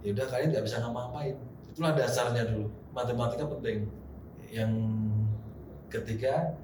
[0.04, 1.36] ya udah kalian nggak bisa ngapa-ngapain
[1.76, 2.72] itulah dasarnya dulu.
[2.96, 3.84] Matematika penting.
[4.48, 4.72] Yang
[5.92, 6.56] ketiga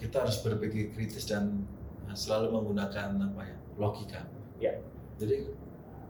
[0.00, 1.68] kita harus berpikir kritis dan
[2.16, 4.24] selalu menggunakan apa ya logika.
[4.56, 4.80] Ya.
[5.20, 5.52] Jadi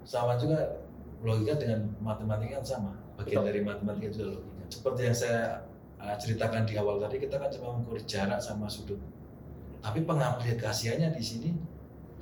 [0.06, 0.78] sama juga
[1.26, 2.92] logika dengan matematika kan sama.
[3.18, 3.48] Bagian Betul.
[3.50, 4.62] dari matematika itu logika.
[4.70, 5.42] Seperti yang saya
[5.98, 9.02] uh, ceritakan di awal tadi kita kan cuma mengukur jarak sama sudut.
[9.82, 11.50] Tapi pengaplikasiannya di sini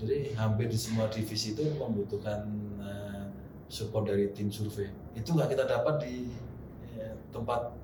[0.01, 2.64] jadi hampir di semua divisi itu membutuhkan uh,
[3.75, 4.87] support dari tim survei
[5.19, 6.31] itu nggak kita dapat di
[6.95, 7.75] ya, tempat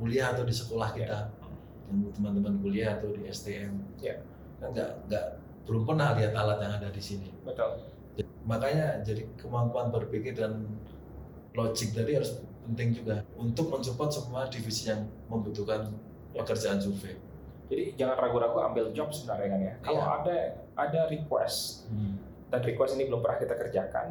[0.00, 1.92] kuliah atau di sekolah kita yeah.
[1.92, 4.16] yang teman-teman kuliah atau di STM yeah.
[4.58, 5.26] kan nggak nggak
[5.68, 7.84] belum pernah lihat alat yang ada di sini betul
[8.44, 10.64] makanya jadi kemampuan berpikir dan
[11.56, 15.92] logik tadi harus penting juga untuk mensupport semua divisi yang membutuhkan
[16.32, 16.42] ya.
[16.42, 17.16] pekerjaan survei.
[17.68, 19.74] Jadi jangan ragu-ragu ambil job sebenarnya kan ya.
[19.80, 20.08] Kalau ya.
[20.20, 20.38] ada
[20.74, 22.16] ada request hmm.
[22.52, 24.06] dan request ini belum pernah kita kerjakan,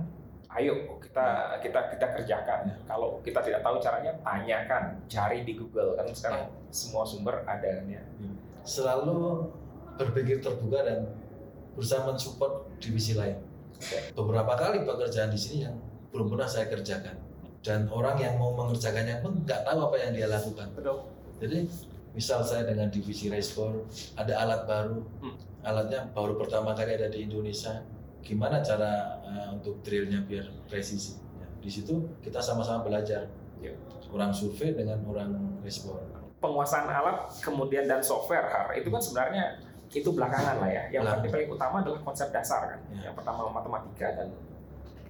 [0.60, 2.60] ayo kita kita kita kerjakan.
[2.70, 2.76] Ya.
[2.86, 6.70] Kalau kita tidak tahu caranya, tanyakan, cari di Google kan sekarang ya.
[6.70, 8.04] semua sumber ada kan ya.
[8.22, 8.36] Hmm.
[8.63, 9.50] Selalu
[9.98, 11.10] berpikir terbuka dan
[11.74, 13.38] berusaha mensupport divisi lain.
[13.78, 14.13] Okay.
[14.13, 15.76] Beberapa kali pekerjaan di sini yang
[16.13, 17.18] belum pernah saya kerjakan
[17.66, 20.68] dan orang yang mau mengerjakannya pun nggak tahu apa yang dia lakukan.
[20.78, 21.10] Betul.
[21.42, 21.60] Jadi
[22.13, 23.82] misal saya dengan divisi respon
[24.13, 25.36] ada alat baru, hmm.
[25.66, 27.82] alatnya baru pertama kali ada di Indonesia,
[28.24, 31.20] gimana cara uh, untuk drillnya biar presisi?
[31.38, 33.28] Ya, di situ kita sama-sama belajar.
[33.60, 33.76] Ya.
[34.10, 36.00] Orang survei dengan orang respon.
[36.40, 39.60] Penguasaan alat kemudian dan software har itu kan sebenarnya
[39.94, 40.84] itu belakangan lah ya.
[40.90, 42.80] Yang paling paling utama adalah konsep dasar kan.
[42.96, 43.12] Ya.
[43.12, 44.28] Yang pertama matematika dan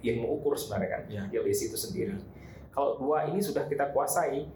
[0.04, 1.02] ilmu ukur sebenarnya kan.
[1.06, 1.22] Ya.
[1.30, 2.18] Geodesi itu sendiri.
[2.18, 2.34] Ya
[2.74, 4.50] kalau dua ini sudah kita kuasai,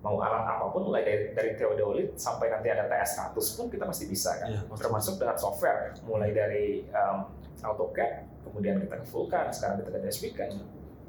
[0.00, 4.08] mau alat apa pun mulai dari, dari teodolit sampai nanti ada TS100 pun kita pasti
[4.08, 4.48] bisa kan.
[4.48, 7.28] Ya, Termasuk dengan software, mulai dari um,
[7.60, 10.50] AutoCAD, kemudian kita ke Vulkan, sekarang kita ke Deswik kan.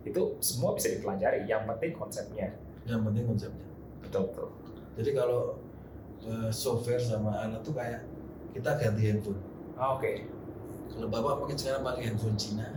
[0.02, 1.46] Itu semua bisa dipelajari.
[1.46, 2.48] Yang penting konsepnya.
[2.86, 3.68] Yang penting konsepnya.
[4.02, 4.50] Betul betul.
[5.00, 5.42] Jadi kalau
[6.28, 8.04] uh, software sama alat tuh kayak
[8.52, 9.40] kita ganti handphone.
[9.80, 10.04] Ah, Oke.
[10.04, 10.16] Okay.
[10.92, 12.68] Kalau bapak mungkin sekarang pakai handphone Cina,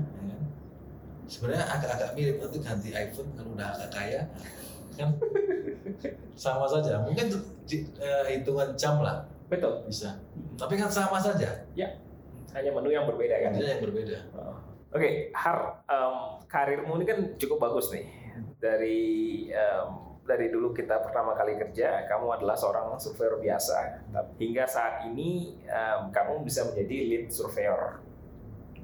[1.28, 4.20] sebenarnya agak-agak mirip nanti ganti iPhone kalau udah agak kaya
[4.94, 5.10] kan
[6.38, 7.32] sama saja mungkin
[7.66, 10.14] di, uh, hitungan jam lah betul bisa
[10.54, 11.88] tapi kan sama saja ya
[12.54, 14.40] hanya menu yang berbeda kan hanya yang berbeda oh.
[14.40, 14.56] oke
[14.96, 15.28] okay.
[15.34, 18.06] har um, karirmu ini kan cukup bagus nih
[18.58, 19.02] dari
[19.52, 24.08] um, dari dulu kita pertama kali kerja, kamu adalah seorang surveyor biasa.
[24.40, 28.00] Hingga saat ini, um, kamu bisa menjadi lead surveyor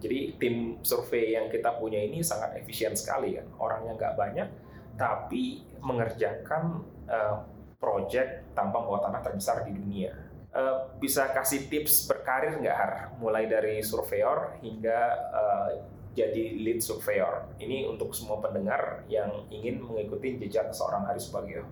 [0.01, 3.47] jadi tim survei yang kita punya ini sangat efisien sekali kan.
[3.61, 4.49] Orangnya nggak banyak,
[4.97, 7.45] tapi mengerjakan uh,
[7.77, 10.17] project tambang bawah tanah terbesar di dunia.
[10.51, 12.93] Uh, bisa kasih tips berkarir nggak Har?
[13.23, 14.99] Mulai dari surveyor hingga
[15.31, 15.71] uh,
[16.11, 17.47] jadi lead surveyor.
[17.63, 21.71] Ini untuk semua pendengar yang ingin mengikuti jejak seorang Hari Subagio.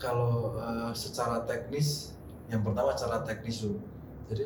[0.00, 2.16] Kalau uh, secara teknis,
[2.48, 3.84] yang pertama secara teknis dulu.
[4.32, 4.44] Jadi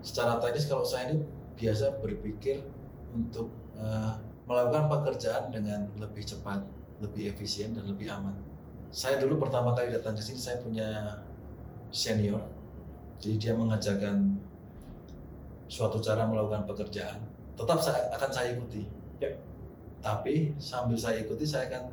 [0.00, 1.20] secara teknis kalau saya ini
[1.60, 2.64] biasa berpikir
[3.12, 4.16] untuk uh,
[4.48, 6.64] melakukan pekerjaan dengan lebih cepat,
[7.04, 8.32] lebih efisien dan lebih aman.
[8.90, 11.20] Saya dulu pertama kali datang ke sini saya punya
[11.90, 12.42] senior,
[13.18, 14.38] jadi dia mengajarkan
[15.70, 17.18] suatu cara melakukan pekerjaan.
[17.54, 18.88] Tetap saya akan saya ikuti.
[19.20, 19.30] Ya.
[20.00, 21.92] Tapi sambil saya ikuti saya akan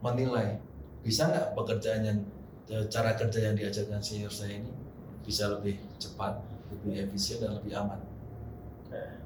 [0.00, 0.56] menilai
[1.04, 2.18] bisa nggak pekerjaan yang
[2.66, 4.72] e, cara kerja yang diajarkan senior saya ini
[5.20, 6.40] bisa lebih cepat,
[6.72, 8.00] lebih efisien dan lebih aman.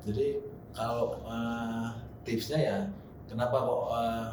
[0.04, 0.36] Jadi
[0.76, 1.96] kalau uh,
[2.28, 2.78] tipsnya ya
[3.24, 4.28] kenapa kok uh,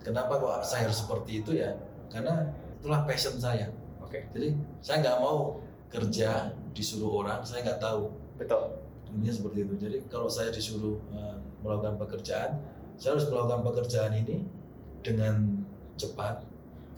[0.00, 1.76] kenapa kok saya harus seperti itu ya?
[2.08, 2.48] Karena
[2.80, 3.68] itulah passion saya.
[4.10, 4.18] Oke.
[4.18, 4.22] Okay.
[4.34, 4.48] Jadi
[4.82, 8.10] saya nggak mau kerja disuruh orang, saya nggak tahu.
[8.34, 8.74] Betul.
[9.14, 9.74] Ini seperti itu.
[9.78, 12.58] Jadi kalau saya disuruh uh, melakukan pekerjaan,
[12.98, 14.42] saya harus melakukan pekerjaan ini
[15.06, 15.62] dengan
[15.94, 16.42] cepat,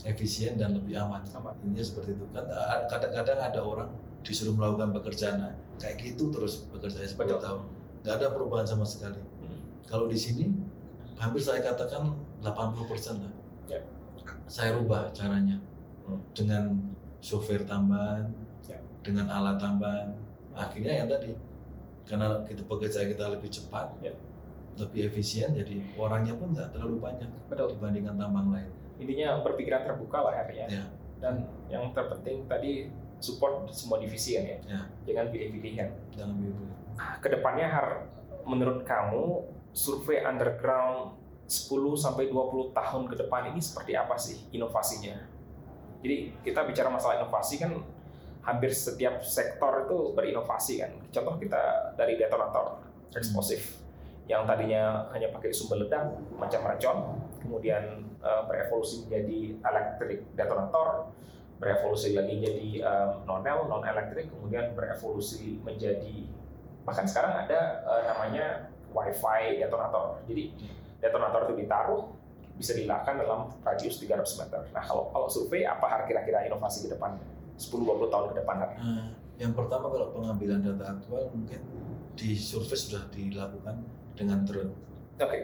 [0.09, 1.21] efisien dan lebih aman.
[1.37, 1.53] aman.
[1.69, 2.25] Ini seperti itu.
[2.33, 2.49] Kan
[2.89, 3.93] kadang-kadang ada orang
[4.25, 7.63] disuruh melakukan pekerjaan nah, kayak gitu terus bekerja 10 tahun
[8.03, 9.19] nggak ada perubahan sama sekali.
[9.19, 9.63] Hmm.
[9.87, 10.51] Kalau di sini
[11.19, 13.35] hampir saya katakan 80 persen lah.
[13.71, 13.81] Ya.
[14.51, 15.63] Saya rubah caranya
[16.07, 16.19] hmm.
[16.35, 16.92] dengan
[17.23, 18.27] software tambahan,
[18.67, 18.79] ya.
[19.07, 20.11] dengan alat tambahan.
[20.53, 21.33] Akhirnya yang tadi
[22.03, 24.13] karena kita pekerjaan kita lebih cepat, ya.
[24.77, 27.79] lebih efisien, jadi orangnya pun nggak terlalu banyak Betul.
[27.79, 28.69] dibandingkan tambang lain.
[28.99, 30.67] Intinya berpikiran terbuka lah ya.
[30.67, 30.85] ya.
[31.23, 32.91] Dan yang terpenting tadi
[33.23, 34.59] support semua divisi kan ya.
[34.67, 34.81] ya.
[35.07, 35.89] Jangan pilih-pilih kan.
[36.19, 36.73] Jangan pilih-pilih
[37.23, 37.89] ke depannya Har,
[38.45, 41.17] menurut kamu survei underground
[41.49, 41.69] 10
[41.99, 45.17] sampai 20 tahun ke depan ini seperti apa sih inovasinya?
[46.03, 47.79] Jadi kita bicara masalah inovasi kan
[48.43, 50.93] hampir setiap sektor itu berinovasi kan.
[51.15, 52.83] Contoh kita dari detonator
[53.15, 53.79] eksplosif
[54.27, 56.99] yang tadinya hanya pakai sumber ledak macam racun,
[57.43, 61.11] kemudian uh, berevolusi menjadi elektrik detonator,
[61.59, 66.27] berevolusi lagi jadi um, non-el, non-elektrik, kemudian berevolusi menjadi
[66.83, 70.23] bahkan sekarang ada uh, namanya wifi detonator.
[70.27, 70.55] Jadi
[71.03, 72.03] detonator itu ditaruh
[72.57, 74.61] bisa dilakukan dalam radius 300 meter.
[74.73, 77.17] Nah kalau kalau survei apa kira-kira inovasi ke depan
[77.57, 78.57] 10-20 tahun ke depan?
[78.61, 79.07] Nah,
[79.41, 81.61] yang pertama kalau pengambilan data aktual mungkin
[82.15, 83.81] di survei sudah dilakukan
[84.15, 84.73] dengan drone.
[85.19, 85.27] Oke.
[85.27, 85.43] Okay.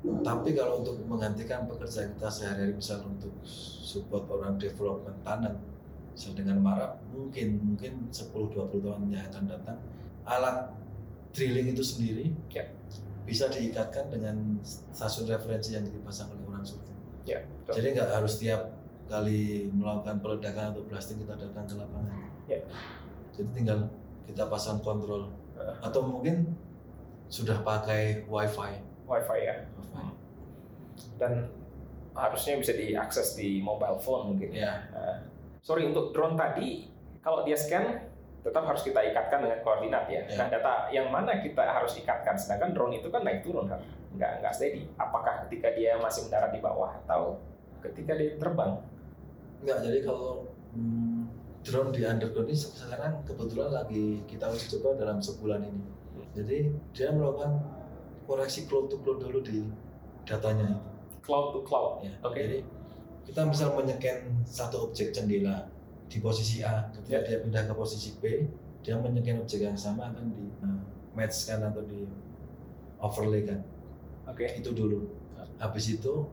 [0.00, 5.52] Tapi kalau untuk menggantikan pekerjaan kita sehari-hari misal untuk support orang development tanah
[6.16, 9.78] misal dengan marap mungkin mungkin 10-20 tahun yang akan datang
[10.24, 10.72] alat
[11.36, 12.66] drilling itu sendiri ya.
[13.24, 16.39] bisa diikatkan dengan stasiun referensi yang dipasang oleh
[17.28, 22.14] Ya, Jadi nggak harus tiap kali melakukan peledakan atau blasting kita datang ke lapangan.
[22.46, 22.60] Ya.
[23.34, 23.90] Jadi tinggal
[24.30, 25.74] kita pasang kontrol uh.
[25.82, 26.54] atau mungkin
[27.26, 28.78] sudah pakai wifi.
[29.10, 29.54] Wifi ya.
[29.74, 30.04] Wifi.
[31.18, 31.50] Dan
[32.14, 34.50] harusnya bisa diakses di mobile phone mungkin.
[34.54, 34.86] Ya.
[34.94, 35.16] Uh,
[35.62, 38.10] sorry untuk drone tadi, kalau dia scan
[38.40, 40.24] tetap harus kita ikatkan dengan koordinat ya.
[40.24, 40.38] ya.
[40.38, 42.38] Nah data yang mana kita harus ikatkan?
[42.38, 43.82] Sedangkan drone itu kan naik turun kan,
[44.16, 44.88] nggak nggak steady.
[44.98, 47.38] Apakah ketika dia masih mendarat di bawah atau
[47.84, 48.80] ketika dia terbang?
[49.62, 49.78] Nggak.
[49.84, 51.28] Jadi kalau hmm,
[51.62, 56.00] drone di underground ini sekarang kebetulan lagi kita uji coba dalam sebulan ini
[56.30, 57.58] jadi dia melakukan
[58.26, 59.66] koreksi cloud to cloud dulu di
[60.22, 60.82] datanya itu.
[61.26, 62.06] Cloud to cloud.
[62.06, 62.14] Ya.
[62.22, 62.38] Oke.
[62.38, 62.42] Okay.
[62.46, 62.58] Jadi
[63.26, 65.66] kita misal menyeken satu objek jendela
[66.10, 67.26] di posisi A, ketika yeah.
[67.26, 68.46] dia pindah ke posisi B,
[68.82, 70.82] dia menyeken objek yang sama akan di uh,
[71.14, 72.06] match kan atau di
[72.98, 73.62] overlay kan.
[74.30, 74.46] Oke.
[74.46, 74.60] Okay.
[74.62, 75.10] Itu dulu.
[75.60, 76.24] Habis itu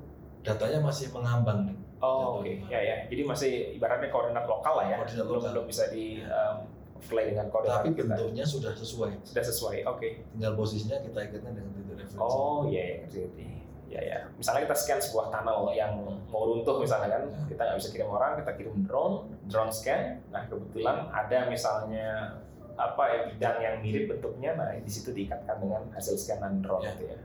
[0.46, 1.78] datanya masih mengambang nih.
[2.00, 2.46] Oh, oke.
[2.46, 2.56] Okay.
[2.70, 2.96] Ya ya.
[3.10, 4.98] Jadi masih ibaratnya koordinat lokal lah ya.
[5.02, 5.52] Koordinat belum lokal.
[5.58, 6.56] belum bisa di um,
[6.98, 8.54] overlay dengan kode Tapi bentuknya kita.
[8.58, 9.12] sudah sesuai.
[9.24, 10.00] Sudah sesuai, oke.
[10.02, 10.12] Okay.
[10.34, 12.18] Tinggal posisinya kita ikatkan dengan titik referensi.
[12.18, 13.46] Oh iya iya ngerti
[13.88, 14.20] Ya ya.
[14.36, 15.96] Misalnya kita scan sebuah tunnel yang
[16.28, 17.40] mau runtuh misalnya kan, ya.
[17.48, 19.16] kita nggak bisa kirim orang, kita kirim drone,
[19.48, 20.20] drone scan.
[20.28, 22.36] Nah kebetulan ada misalnya
[22.76, 26.94] apa ya bidang yang mirip bentuknya, nah di situ diikatkan dengan hasil scanan drone ya.
[27.00, 27.18] gitu ya.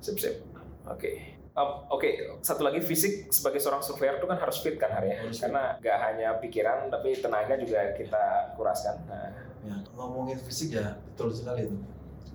[0.00, 0.34] Sip sip.
[0.86, 0.98] Oke.
[0.98, 1.16] Okay.
[1.58, 2.12] Um, Oke, okay.
[2.38, 5.98] satu lagi fisik sebagai seorang surveyor itu kan harus fit kan hari ya, karena nggak
[6.06, 9.02] hanya pikiran tapi tenaga juga kita kuraskan.
[9.10, 9.34] Nah.
[9.66, 11.74] Ya, ngomongin fisik ya betul sekali itu.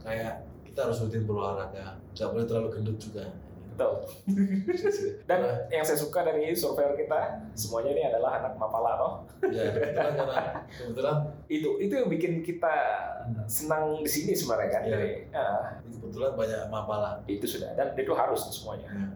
[0.03, 3.31] Kayak kita harus rutin berolahraga, nggak boleh terlalu gendut juga.
[3.73, 3.93] Betul.
[5.29, 5.57] Dan nah.
[5.73, 9.13] yang saya suka dari surveyor kita semuanya ini adalah anak Mapala toh.
[9.49, 11.17] Ya, kebetulan karena kebetulan
[11.49, 12.75] itu itu yang bikin kita
[13.49, 14.81] senang di sini sebenarnya kan.
[14.85, 14.91] Ya.
[14.93, 17.11] Jadi, uh, kebetulan banyak Mapala.
[17.25, 18.93] Itu sudah dan itu harus semuanya.
[18.93, 19.07] Ya.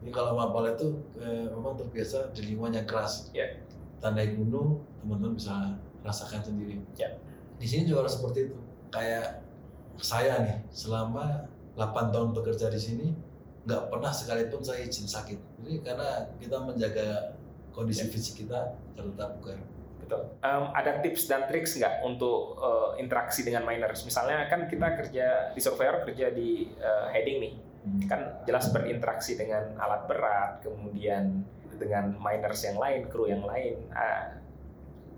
[0.00, 3.28] Ini kalau Mapala itu eh, memang terbiasa di lingkungan yang keras.
[3.36, 3.60] Ya.
[4.00, 6.80] Tandai gunung teman-teman bisa rasakan sendiri.
[6.96, 7.12] Ya.
[7.60, 8.56] Di sini juga harus seperti itu.
[8.88, 9.44] Kayak
[10.00, 13.08] saya nih selama 8 tahun bekerja di sini
[13.66, 15.38] nggak pernah sekalipun saya izin sakit.
[15.60, 17.34] Jadi karena kita menjaga
[17.74, 18.10] kondisi ya.
[18.14, 19.58] fisik kita tetap bugar.
[20.06, 20.22] Betul.
[20.38, 24.06] Um, ada tips dan triks nggak untuk uh, interaksi dengan miners?
[24.06, 28.00] Misalnya kan kita kerja di surveyor kerja di uh, heading nih, hmm.
[28.06, 31.42] kan jelas berinteraksi dengan alat berat, kemudian
[31.74, 33.82] dengan miners yang lain, kru yang lain.
[33.90, 34.46] Uh,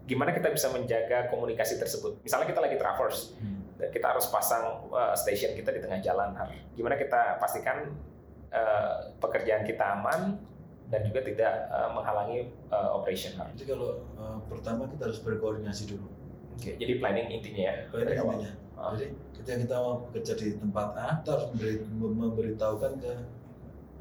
[0.09, 2.25] gimana kita bisa menjaga komunikasi tersebut?
[2.25, 3.93] Misalnya kita lagi traverse, hmm.
[3.93, 6.33] kita harus pasang uh, station kita di tengah jalan.
[6.73, 7.93] Gimana kita pastikan
[8.53, 10.39] uh, pekerjaan kita aman
[10.89, 13.37] dan juga tidak uh, menghalangi uh, operation.
[13.57, 16.09] Jadi kalau uh, pertama kita harus berkoordinasi dulu.
[16.57, 17.75] Oke, okay, jadi planning intinya ya.
[17.93, 18.53] Planning intinya.
[18.79, 18.95] Oh.
[18.95, 23.13] Jadi ketika kita mau bekerja di tempat A, kita harus memberi, memberitahukan ke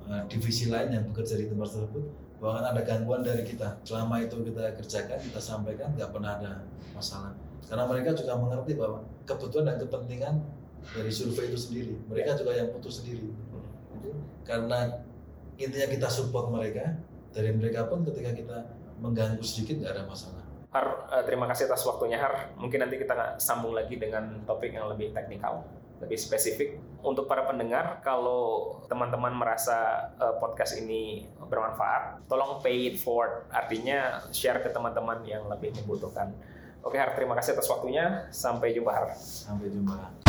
[0.07, 2.05] uh, divisi lain yang bekerja di tempat tersebut
[2.37, 3.81] bahwa ada gangguan dari kita.
[3.83, 6.51] Selama itu kita kerjakan, kita sampaikan, nggak pernah ada
[6.93, 7.33] masalah.
[7.67, 10.35] Karena mereka juga mengerti bahwa kebutuhan dan kepentingan
[10.95, 11.93] dari survei itu sendiri.
[12.07, 12.37] Mereka ya.
[12.39, 13.27] juga yang putus sendiri
[14.45, 15.03] karena
[15.57, 16.97] intinya kita support mereka
[17.33, 18.57] dari mereka pun ketika kita
[18.97, 20.43] mengganggu sedikit nggak ada masalah.
[20.73, 22.53] Har, uh, terima kasih atas waktunya Har.
[22.59, 25.63] Mungkin nanti kita sambung lagi dengan topik yang lebih teknikal,
[26.03, 26.77] lebih spesifik.
[27.01, 33.47] Untuk para pendengar, kalau teman-teman merasa uh, podcast ini bermanfaat, tolong pay it forward.
[33.47, 36.35] Artinya share ke teman-teman yang lebih membutuhkan.
[36.83, 38.27] Oke Har, terima kasih atas waktunya.
[38.29, 39.07] Sampai jumpa Har.
[39.15, 40.26] Sampai jumpa.